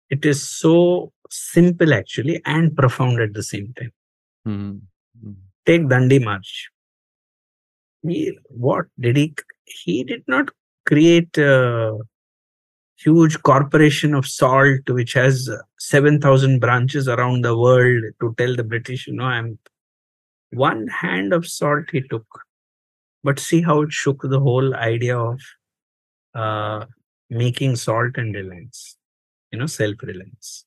[0.09, 3.91] it is so simple actually and profound at the same time.
[4.47, 4.77] Mm-hmm.
[5.67, 6.69] Take Dandi March.
[8.01, 9.35] He, what did he?
[9.65, 10.49] He did not
[10.85, 11.97] create a
[12.95, 15.49] huge corporation of salt which has
[15.79, 19.59] 7,000 branches around the world to tell the British, you know, I'm
[20.51, 22.25] one hand of salt he took.
[23.23, 25.41] But see how it shook the whole idea of
[26.33, 26.85] uh,
[27.29, 28.97] making salt and reliance,
[29.51, 30.65] you know, self reliance.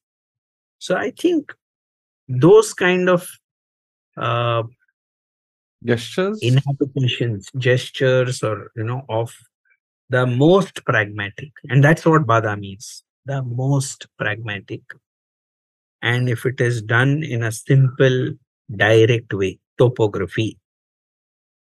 [0.78, 1.54] So I think
[2.28, 3.26] those kind of
[4.16, 4.64] uh,
[5.84, 9.34] gestures, inhabitations, gestures, or you know, of
[10.08, 14.80] the most pragmatic, and that's what Bada means the most pragmatic.
[16.02, 18.32] And if it is done in a simple,
[18.74, 20.58] direct way, topography,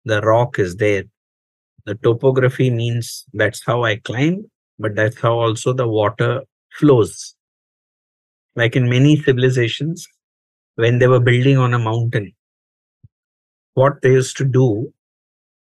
[0.05, 1.03] the rock is there.
[1.85, 4.49] The topography means that's how I climb,
[4.79, 6.43] but that's how also the water
[6.73, 7.35] flows.
[8.55, 10.07] Like in many civilizations,
[10.75, 12.33] when they were building on a mountain,
[13.73, 14.93] what they used to do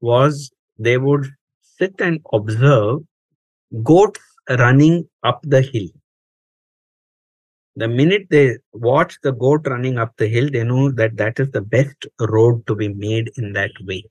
[0.02, 1.26] was they would
[1.62, 3.00] sit and observe
[3.84, 5.88] goats running up the hill.
[7.76, 11.52] The minute they watch the goat running up the hill, they know that that is
[11.52, 14.06] the best road to be made in that way.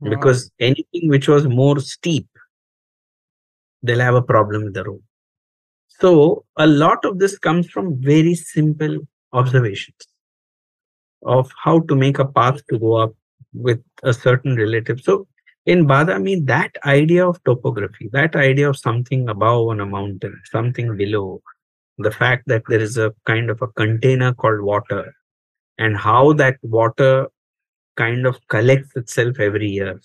[0.00, 0.10] Wow.
[0.10, 2.26] Because anything which was more steep,
[3.82, 5.02] they'll have a problem with the road.
[6.00, 8.98] So, a lot of this comes from very simple
[9.32, 10.11] observations
[11.24, 13.14] of how to make a path to go up
[13.54, 15.00] with a certain relative.
[15.00, 15.26] So,
[15.66, 20.96] in Badami, that idea of topography, that idea of something above on a mountain, something
[20.96, 21.40] below,
[21.98, 25.14] the fact that there is a kind of a container called water,
[25.78, 27.28] and how that water
[27.96, 30.00] kind of collects itself every year,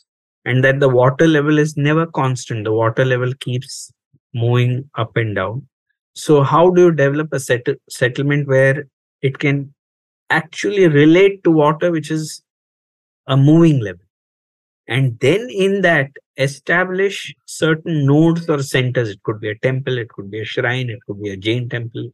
[0.45, 3.91] and that the water level is never constant, the water level keeps
[4.33, 5.67] moving up and down.
[6.13, 8.87] So, how do you develop a set- settlement where
[9.21, 9.73] it can
[10.29, 12.41] actually relate to water, which is
[13.27, 14.05] a moving level?
[14.87, 19.09] And then in that, establish certain nodes or centers.
[19.09, 21.67] It could be a temple, it could be a shrine, it could be a Jain
[21.67, 22.11] temple.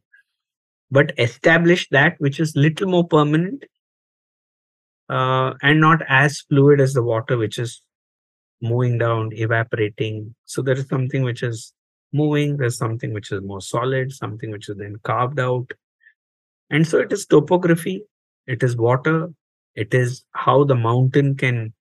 [0.90, 3.64] But establish that which is little more permanent
[5.08, 7.82] uh, and not as fluid as the water, which is
[8.60, 10.34] moving down, evaporating.
[10.44, 11.72] So there is something which is
[12.12, 15.70] moving, there's something which is more solid, something which is then carved out.
[16.70, 18.04] And so it is topography,
[18.46, 19.30] it is water,
[19.74, 21.72] it is how the mountain can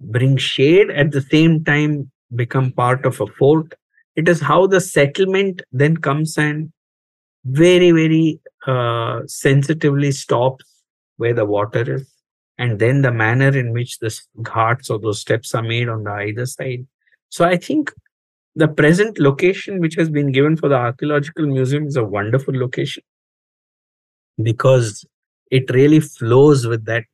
[0.00, 3.74] bring shade at the same time become part of a fort.
[4.16, 6.72] It is how the settlement then comes and
[7.44, 10.64] very, very uh, sensitively stops
[11.16, 12.10] where the water is.
[12.58, 16.12] And then the manner in which the ghats or those steps are made on the
[16.12, 16.86] either side.
[17.28, 17.92] So I think
[18.54, 23.02] the present location which has been given for the archaeological museum is a wonderful location
[24.42, 25.04] because
[25.50, 27.04] it really flows with that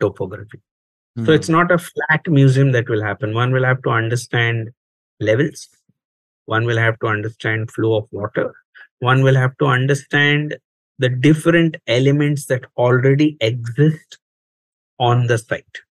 [0.00, 1.26] topography mm-hmm.
[1.26, 1.54] so it's hmm.
[1.54, 4.70] not a flat museum that will happen one will have to understand
[5.20, 5.68] levels
[6.46, 8.54] one will have to understand flow of water
[8.98, 10.56] one will have to understand
[10.98, 14.18] the different elements that already exist
[14.98, 15.84] on the site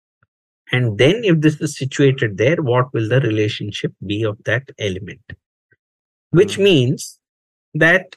[0.73, 5.21] and then if this is situated there, what will the relationship be of that element?
[6.31, 6.63] Which mm-hmm.
[6.63, 7.19] means
[7.75, 8.15] that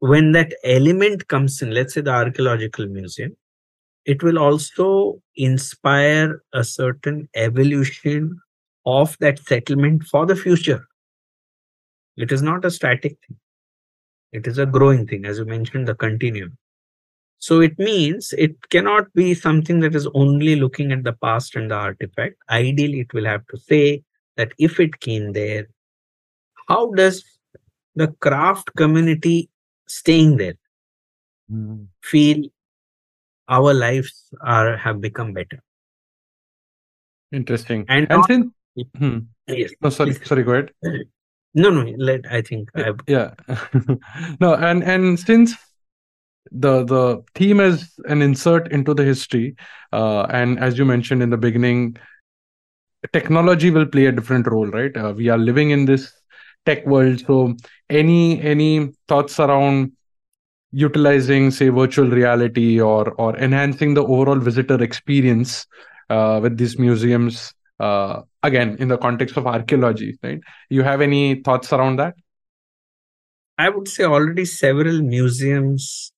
[0.00, 3.36] when that element comes in, let's say the archaeological museum,
[4.04, 8.38] it will also inspire a certain evolution
[8.84, 10.86] of that settlement for the future.
[12.16, 13.36] It is not a static thing.
[14.32, 16.56] It is a growing thing, as you mentioned, the continuum.
[17.38, 21.70] So it means it cannot be something that is only looking at the past and
[21.70, 22.36] the artifact.
[22.48, 24.02] Ideally, it will have to say
[24.36, 25.66] that if it came there,
[26.68, 27.24] how does
[27.94, 29.50] the craft community
[29.86, 30.54] staying there
[31.50, 31.86] mm.
[32.02, 32.44] feel
[33.48, 35.62] our lives are have become better?
[37.32, 37.84] Interesting.
[37.88, 38.52] And, and since,
[38.98, 39.18] hmm.
[39.46, 40.70] yes, oh, sorry, sorry, go ahead.
[41.54, 43.00] No, no, let I think I've...
[43.06, 43.34] yeah.
[44.40, 45.54] no, and and since
[46.52, 49.56] the the theme is an insert into the history
[49.92, 51.96] uh, and as you mentioned in the beginning
[53.12, 56.12] technology will play a different role right uh, we are living in this
[56.66, 57.54] tech world so
[57.88, 59.92] any any thoughts around
[60.72, 65.66] utilizing say virtual reality or or enhancing the overall visitor experience
[66.10, 71.36] uh, with these museums uh, again in the context of archaeology right you have any
[71.42, 72.14] thoughts around that
[73.58, 76.12] i would say already several museums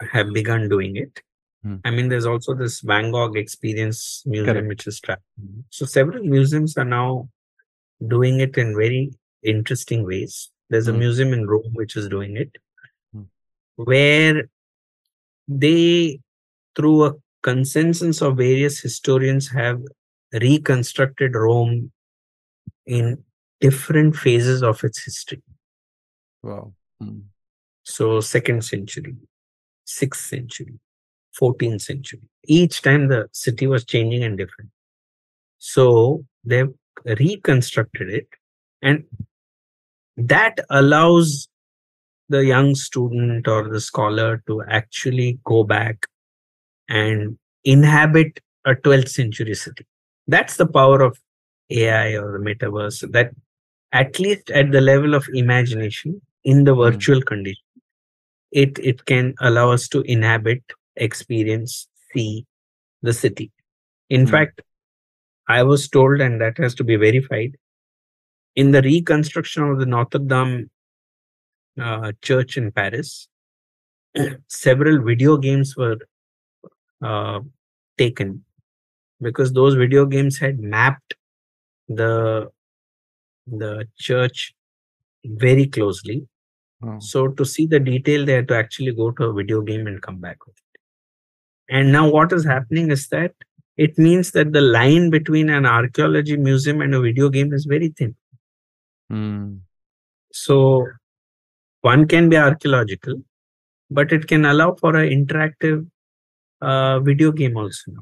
[0.00, 1.20] have begun doing it.
[1.62, 1.76] Hmm.
[1.84, 4.68] I mean, there's also this Van Gogh Experience Museum, Correct.
[4.68, 5.64] which is traveling.
[5.70, 7.28] So several museums are now
[8.06, 9.12] doing it in very
[9.44, 10.50] interesting ways.
[10.70, 10.98] There's a Hmm.
[10.98, 12.50] museum in Rome which is doing it,
[13.12, 13.22] Hmm.
[13.76, 14.48] where
[15.46, 16.20] they,
[16.74, 19.82] through a consensus of various historians, have
[20.32, 21.92] reconstructed Rome
[22.86, 23.24] in
[23.60, 25.42] different phases of its history.
[26.42, 26.74] Wow.
[27.00, 27.20] Hmm.
[27.84, 29.16] So, second century,
[29.84, 30.80] sixth century,
[31.32, 32.22] 14th century.
[32.46, 34.70] Each time the city was changing and different.
[35.58, 36.74] So, they've
[37.04, 38.28] reconstructed it,
[38.82, 39.04] and
[40.16, 41.48] that allows
[42.28, 46.06] the young student or the scholar to actually go back
[46.88, 49.86] and inhabit a 12th century city.
[50.26, 51.18] That's the power of
[51.70, 53.32] AI or the metaverse, that
[53.92, 56.82] at least at the level of imagination in the Hmm.
[56.82, 57.62] virtual condition,
[58.52, 60.62] it, it can allow us to inhabit,
[60.96, 62.46] experience, see
[63.02, 63.50] the city.
[64.10, 64.30] In Hmm.
[64.30, 64.62] fact,
[65.48, 67.56] I was told, and that has to be verified,
[68.56, 70.70] in the reconstruction of the Notre Dame
[71.80, 73.28] uh, church in Paris,
[74.48, 75.98] several video games were
[77.02, 77.40] uh,
[77.98, 78.44] taken
[79.20, 81.14] because those video games had mapped
[81.88, 82.50] the
[83.46, 84.54] the church
[85.24, 86.26] very closely.
[86.80, 86.98] Wow.
[86.98, 90.00] So to see the detail, they had to actually go to a video game and
[90.00, 90.80] come back with it.
[91.74, 93.32] And now what is happening is that
[93.76, 97.88] it means that the line between an archaeology museum and a video game is very
[97.88, 98.14] thin.
[99.10, 99.56] Hmm.
[100.32, 100.86] So
[101.82, 103.22] one can be archaeological,
[103.90, 105.86] but it can allow for an interactive
[106.60, 107.92] uh, video game also.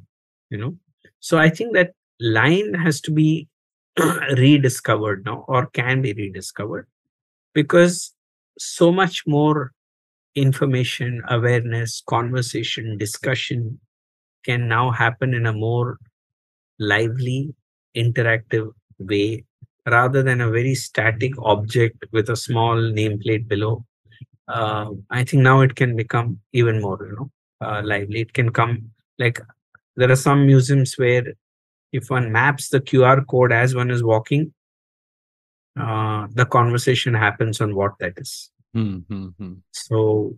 [0.51, 0.77] You know,
[1.21, 3.49] so I think that line has to be
[4.37, 6.87] rediscovered now, or can be rediscovered,
[7.55, 8.15] because
[8.59, 9.73] so much more
[10.35, 13.81] information, awareness, conversation, discussion
[14.45, 15.99] can now happen in a more
[16.79, 17.55] lively,
[17.97, 19.45] interactive way
[19.87, 23.85] rather than a very static object with a small nameplate below.
[24.49, 27.31] Uh, I think now it can become even more, you know,
[27.67, 28.21] uh, lively.
[28.21, 29.41] It can come like
[29.97, 31.35] there are some museums where
[31.93, 34.53] if one maps the QR code as one is walking,
[35.79, 38.51] uh, the conversation happens on what that is.
[38.75, 38.99] Hmm.
[39.09, 39.29] Hmm.
[39.39, 39.55] Hmm.
[39.73, 40.37] So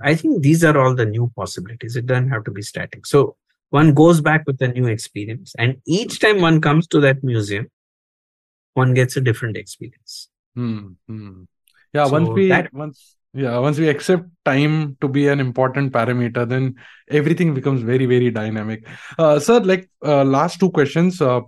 [0.00, 1.96] I think these are all the new possibilities.
[1.96, 3.06] It doesn't have to be static.
[3.06, 3.36] So
[3.70, 7.68] one goes back with a new experience, and each time one comes to that museum,
[8.74, 10.28] one gets a different experience.
[10.54, 10.92] Hmm.
[11.08, 11.42] Hmm.
[11.92, 12.06] Yeah.
[12.06, 16.76] once we that- once yeah once we accept time to be an important parameter, then
[17.08, 18.86] everything becomes very very dynamic.
[19.18, 21.40] Uh, sir, like uh, last two questions uh,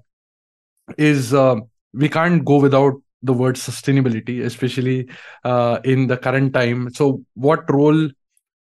[0.99, 1.57] is uh,
[1.93, 5.09] we can't go without the word sustainability, especially
[5.45, 6.93] uh, in the current time.
[6.93, 8.09] So, what role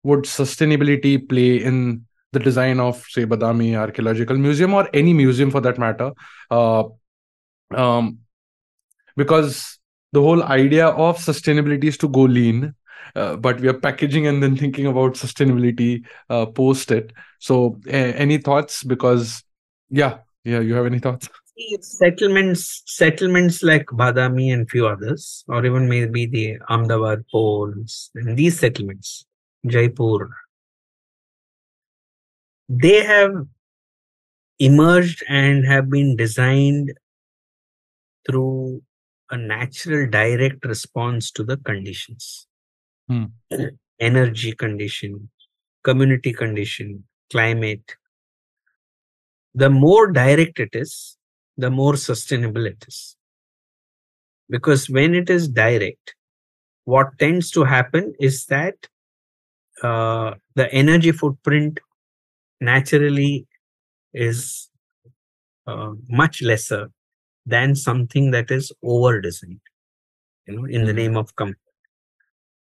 [0.04, 5.62] would sustainability play in the design of, say, Badami Archaeological Museum or any museum for
[5.62, 6.12] that matter?
[6.50, 6.86] Uh,
[7.76, 8.20] um,
[9.18, 9.80] because
[10.14, 12.74] the whole idea of sustainability is to go lean.
[13.16, 17.12] Uh, but we are packaging and then thinking about sustainability uh, post it.
[17.40, 18.84] So, a- any thoughts?
[18.84, 19.44] Because,
[19.90, 21.30] yeah, yeah, you have any thoughts?
[21.82, 28.60] Settlements settlements like Badami and few others, or even maybe the Ahmedabad Pols and these
[28.60, 29.26] settlements,
[29.66, 30.30] Jaipur,
[32.70, 33.48] they have
[34.60, 36.94] emerged and have been designed
[38.28, 38.84] through
[39.30, 42.48] a natural direct response to the conditions.
[43.08, 43.26] Hmm.
[44.00, 45.30] Energy condition,
[45.84, 47.96] community condition, climate.
[49.56, 51.18] The more direct it is,
[51.58, 53.16] the more sustainable it is.
[54.50, 56.16] Because when it is direct,
[56.86, 58.76] what tends to happen is that
[59.84, 61.80] uh, the energy footprint
[62.62, 63.46] naturally
[64.14, 64.70] is
[65.68, 66.90] uh, much lesser
[67.48, 69.62] than something that is over designed,
[70.48, 70.98] you know, in the Mhm.
[70.98, 71.60] name of comfort.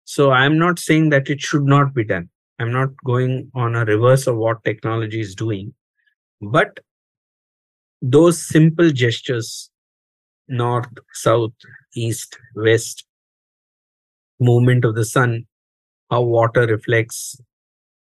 [0.05, 2.29] So I'm not saying that it should not be done.
[2.59, 5.75] I'm not going on a reverse of what technology is doing,
[6.41, 6.79] but
[8.01, 9.71] those simple gestures
[10.47, 11.53] north, south,
[11.95, 13.05] east, west,
[14.39, 15.47] movement of the sun,
[16.11, 17.41] how water reflects,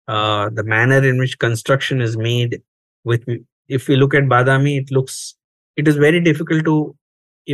[0.08, 2.62] uh, the manner in which construction is made.
[3.04, 3.24] With
[3.68, 5.36] if we look at Badami, it looks
[5.78, 6.76] it is very difficult to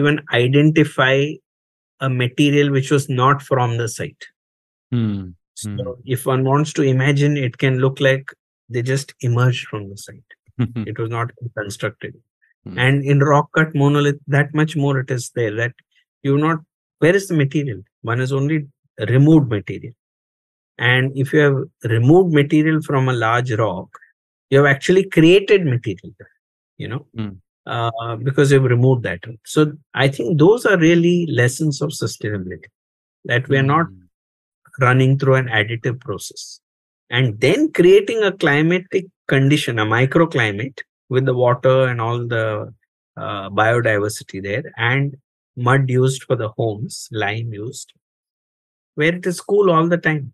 [0.01, 1.17] even identify
[2.01, 4.27] a material which was not from the site.
[4.93, 5.31] Hmm.
[5.63, 5.91] So Hmm.
[6.17, 8.33] if one wants to imagine, it can look like
[8.69, 10.39] they just emerged from the site.
[10.59, 10.85] Hmm.
[10.93, 12.15] It was not constructed.
[12.65, 12.79] Hmm.
[12.87, 15.75] And in rock cut monolith, that much more it is there that
[16.23, 16.65] you're not
[17.01, 17.83] where is the material?
[18.03, 18.59] One is only
[19.15, 19.95] removed material.
[20.79, 21.59] And if you have
[21.95, 23.89] removed material from a large rock,
[24.51, 26.13] you have actually created material
[26.83, 27.35] you know Mm.
[27.67, 32.71] Uh, because you've removed that so i think those are really lessons of sustainability
[33.25, 34.01] that we are not Mm.
[34.81, 36.61] running through an additive process
[37.11, 42.47] and then creating a climatic condition a microclimate with the water and all the
[43.17, 45.17] uh, biodiversity there and
[45.57, 47.93] mud used for the homes lime used
[48.95, 50.33] where it is cool all the time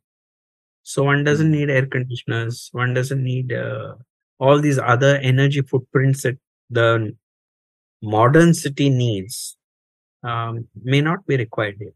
[0.82, 1.56] so one doesn't Mm.
[1.58, 3.94] need air conditioners one doesn't need uh,
[4.38, 6.38] all these other energy footprints that
[6.70, 6.88] the
[8.02, 9.56] modern city needs
[10.22, 11.94] um, may not be required here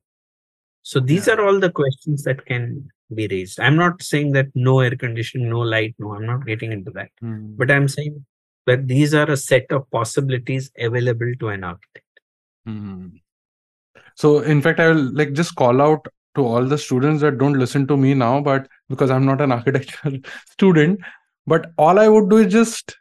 [0.82, 1.34] so these Yeah.
[1.34, 2.64] are all the questions that can
[3.14, 6.72] be raised i'm not saying that no air conditioning no light no i'm not getting
[6.72, 7.56] into that Mm.
[7.56, 8.24] but i'm saying
[8.66, 12.06] that these are a set of possibilities available to an architect
[12.66, 13.08] Hmm.
[14.16, 16.06] So, in fact, I will like just call out
[16.36, 19.52] to all the students that don't listen to me now, but because I'm not an
[19.56, 20.12] architecture
[20.50, 21.00] student,
[21.46, 22.96] but all I would do is just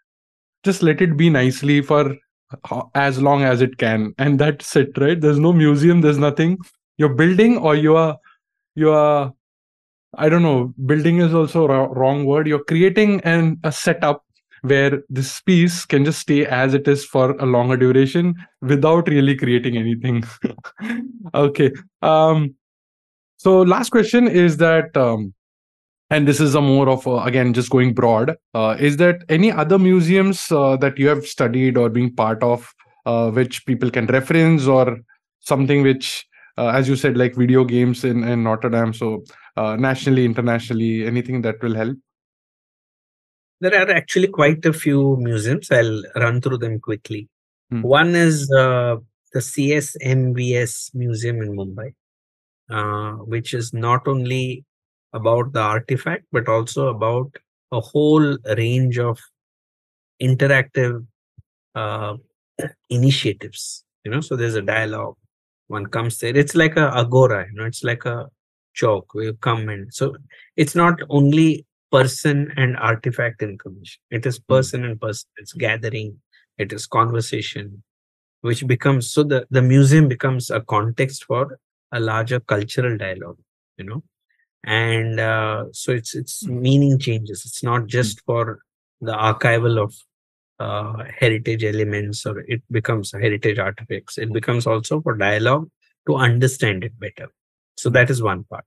[0.64, 2.16] just let it be nicely for
[2.96, 5.20] as long as it can, and that's it, right?
[5.20, 6.58] There's no museum, there's nothing.
[6.98, 8.18] You're building, or you are
[8.76, 9.34] you are
[10.16, 10.74] I don't know.
[10.86, 12.48] Building is also a wrong word.
[12.48, 14.24] You're creating an a setup
[14.62, 19.36] where this piece can just stay as it is for a longer duration without really
[19.36, 20.24] creating anything.
[21.34, 21.72] okay.
[22.02, 22.56] Um.
[23.38, 25.34] So last question is that, um,
[26.14, 28.32] and this is a more of a, again just going broad.
[28.54, 32.72] Uh, is that any other museums uh, that you have studied or being part of,
[33.06, 35.00] uh, which people can reference or
[35.40, 36.26] something which,
[36.58, 38.94] uh, as you said, like video games in in Notre Dame.
[38.94, 39.24] So
[39.58, 41.98] uh, nationally, internationally, anything that will help.
[43.64, 47.22] there are actually quite a few museums i'll run through them quickly
[47.72, 47.82] Hmm.
[47.82, 48.96] one is uh,
[49.36, 50.74] the csmvs
[51.04, 51.86] museum in mumbai
[52.78, 54.44] uh, which is not only
[55.14, 57.36] about the artifact but also about
[57.72, 59.20] a whole range of
[60.22, 61.06] interactive
[61.76, 62.16] uh,
[62.90, 64.22] initiatives you know?
[64.22, 65.16] So there's a dialogue
[65.68, 66.36] one comes there.
[66.36, 67.66] It's like a agora you know?
[67.66, 68.28] It's like a
[68.76, 70.16] chowk where you come and so
[70.58, 74.02] it's not only person and artifact information.
[74.12, 75.30] It is person and person.
[75.38, 76.20] It's gathering.
[76.58, 77.84] It is conversation
[78.42, 81.60] which becomes so the the museum becomes a context for
[81.92, 83.38] a larger cultural dialogue
[83.78, 84.04] you know
[84.64, 87.44] and uh, so it's its meaning changes.
[87.46, 88.60] It's not just for
[89.02, 89.94] the archival of
[90.60, 94.18] uh, heritage elements or it becomes heritage artifacts.
[94.18, 95.70] It becomes also for dialogue
[96.08, 97.30] to understand it better.
[97.78, 98.64] So that is one part.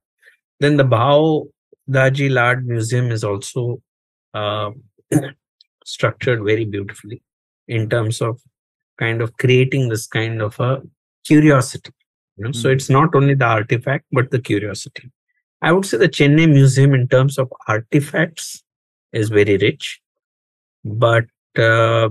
[0.59, 1.47] Then the Bhau
[1.89, 3.81] Daji Lad Museum is also
[4.33, 4.71] uh,
[5.85, 7.23] structured very beautifully
[7.67, 8.41] in terms of
[8.99, 10.81] kind of creating this kind of a
[11.25, 11.91] curiosity
[12.37, 12.51] you know.
[12.51, 12.73] So Mm.
[12.73, 15.11] it's not only the artifact but the curiosity
[15.61, 18.63] i would say the chennai museum in terms of artifacts
[19.13, 20.01] is very rich
[20.83, 21.25] but
[21.57, 22.09] uh,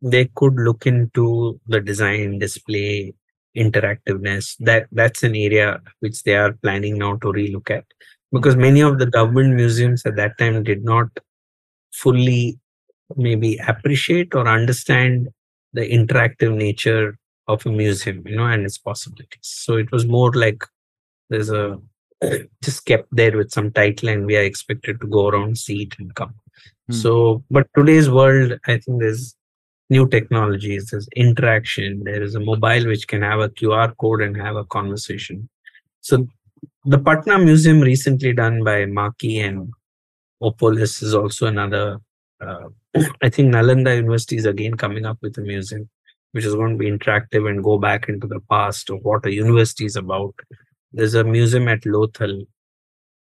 [0.00, 3.14] they could look into the design display
[3.56, 4.56] interactiveness.
[4.60, 7.84] That that's an area which they are planning now to relook at
[8.32, 11.08] because many of the government museums at that time did not
[11.92, 12.58] fully
[13.16, 15.28] maybe appreciate or understand
[15.72, 19.40] the interactive nature of a museum you know and its possibilities.
[19.42, 20.64] So it was more like
[21.30, 21.78] there's a
[22.62, 25.94] just kept there with some title and we are expected to go around see it
[25.98, 26.34] and come.
[26.88, 26.94] Hmm.
[26.94, 29.36] so but today's world i think there's
[29.90, 34.36] new technologies there's interaction there is a mobile which can have a qr code and
[34.36, 35.48] have a conversation.
[36.00, 36.26] So
[36.84, 39.70] the patna museum recently done by maki and
[40.42, 41.98] opolis is also another
[42.40, 42.68] uh,
[43.22, 45.88] i think nalanda university is again coming up with a museum
[46.32, 49.32] which is going to be interactive and go back into the past of what a
[49.32, 50.34] university is about
[50.92, 52.46] there's a museum at lothal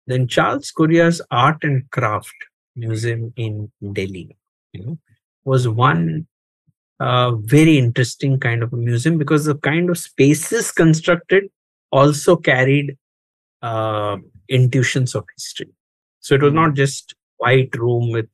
[0.07, 2.35] then charles Correa's art and craft
[2.75, 4.37] museum in delhi
[4.73, 4.97] you know
[5.45, 6.27] was one
[6.99, 11.49] uh, very interesting kind of a museum because the kind of spaces constructed
[11.91, 12.97] also carried
[13.61, 14.17] uh,
[14.49, 15.69] intuitions of history.
[16.19, 18.29] So it was not just white room with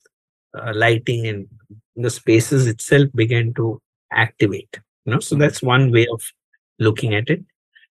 [0.58, 1.48] uh, lighting and
[1.96, 3.82] the spaces itself began to
[4.12, 4.80] activate.
[5.06, 6.22] You know, so that's one way of
[6.80, 7.44] looking at it.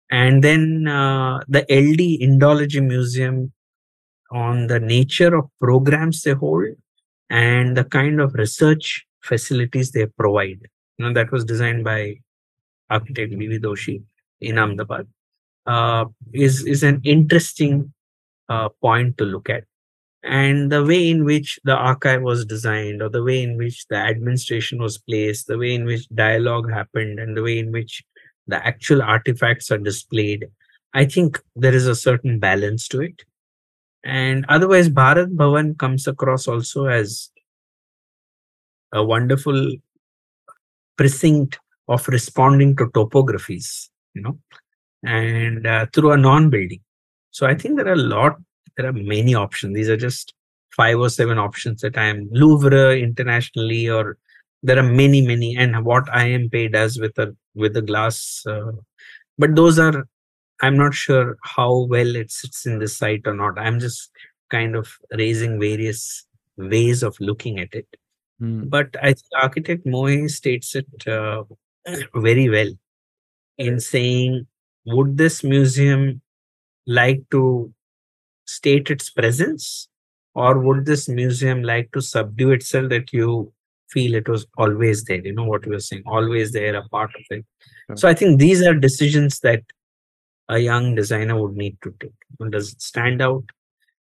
[0.10, 3.52] And then uh, the LD Indology Museum
[4.32, 6.68] on the nature of programs they hold
[7.30, 10.60] and the kind of research facilities they provide.
[10.98, 12.16] You know, that was designed by
[12.90, 13.60] architect B.V.
[13.60, 14.04] Doshi
[14.42, 15.08] in Ahmedabad.
[15.66, 17.94] Uh, is is an interesting
[18.48, 19.66] uh, point to look at,
[20.24, 23.98] and the way in which the archive was designed, or the way in which the
[23.98, 28.02] administration was placed, the way in which dialogue happened, and the way in which
[28.48, 30.48] the actual artifacts are displayed.
[30.94, 33.24] I think there is a certain balance to it,
[34.04, 37.30] and otherwise, Bharat Bhavan comes across also as
[38.94, 39.74] a wonderful
[40.98, 44.40] precinct of responding to topographies, you know,
[45.04, 46.82] and uh, through a non-building.
[47.32, 48.38] So I think there are a lot,
[48.76, 49.76] there are many options.
[49.76, 50.34] These are just
[50.76, 54.18] five or seven options that I am Louvre internationally, or
[54.64, 58.44] there are many, many, and what I.M.Pei does with a with the glass.
[58.46, 58.72] Uh,
[59.38, 60.08] but those are,
[60.62, 63.60] I'm not sure how well it sits in this site or not.
[63.60, 64.12] I'm just
[64.50, 66.26] kind of raising various
[66.56, 67.88] ways of looking at it.
[68.42, 68.70] Mm.
[68.70, 71.44] But I think architect Moe states it uh,
[72.16, 72.72] very well
[73.58, 74.48] in saying,
[74.86, 76.22] would this museum
[76.86, 77.74] like to
[78.46, 79.90] state its presence
[80.34, 83.52] or would this museum like to subdue itself that you
[83.90, 87.10] feel it was always there you know what we were saying always there a part
[87.16, 87.46] of it.
[87.96, 89.64] So i think these are decisions that
[90.50, 92.52] a young designer would need to take.
[92.52, 93.44] Does it stand out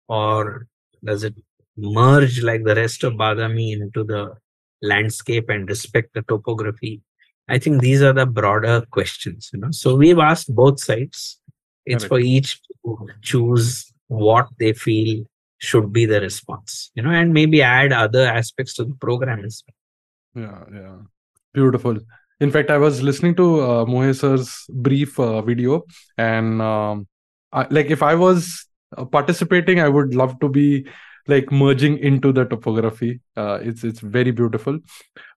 [0.07, 0.67] or
[1.03, 1.35] does it
[1.77, 4.35] merge like the rest of badami into the
[4.81, 7.01] landscape and respect the topography?
[7.47, 9.71] I think these are the broader questions you know.
[9.71, 11.39] So we've asked both sides.
[11.85, 15.23] It's for each to choose what they feel
[15.59, 19.63] should be the response you know and maybe add other aspects to the program as
[19.65, 19.75] well
[20.43, 20.97] Yeah, yeah.
[21.53, 21.97] Beautiful.
[22.41, 25.83] In fact, I was listening to uh, mohesar's brief uh, video,
[26.17, 27.07] and um,
[27.53, 28.67] I, like if I was
[28.97, 30.87] uh, participating, I would love to be
[31.27, 33.21] like merging into the topography.
[33.37, 34.79] Uh, it's it's very beautiful.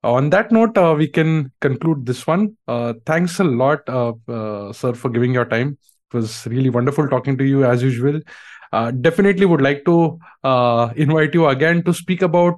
[0.02, 2.56] On that note, uh, we can conclude this one.
[2.66, 5.78] Uh, thanks a lot, uh, uh, sir, for giving your time.
[6.12, 8.20] It was really wonderful talking to you as usual.
[8.72, 12.54] Uh, definitely would like to uh, invite you again to speak about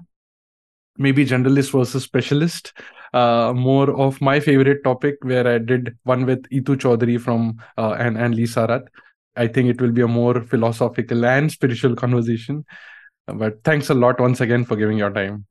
[0.99, 2.73] maybe generalist versus specialist.
[3.13, 7.97] Uh, more of my favorite topic where i did one with itu chaudhary from uh,
[7.99, 8.87] and and lisa Rath.
[9.37, 12.65] i think it will be a more philosophical and spiritual conversation.
[13.27, 15.47] But thanks a lot once again for giving your time.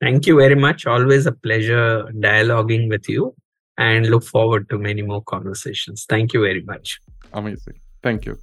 [0.00, 0.86] Thank you very much.
[0.86, 3.34] Always a pleasure dialoguing with you
[3.78, 6.04] and look forward to many more conversations.
[6.08, 7.00] Thank you very much.
[7.32, 8.38] Amazing thank you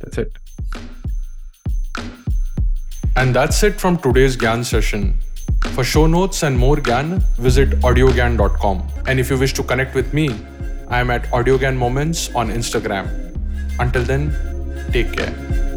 [0.00, 0.38] that's it
[3.16, 5.10] and that's it from today's Gyan session
[5.74, 8.82] for show notes and more Gyan, visit audiogyan.com.
[9.06, 10.30] And if you wish to connect with me,
[10.88, 13.08] I am at audiogyan moments on Instagram.
[13.78, 14.34] Until then,
[14.92, 15.69] take care.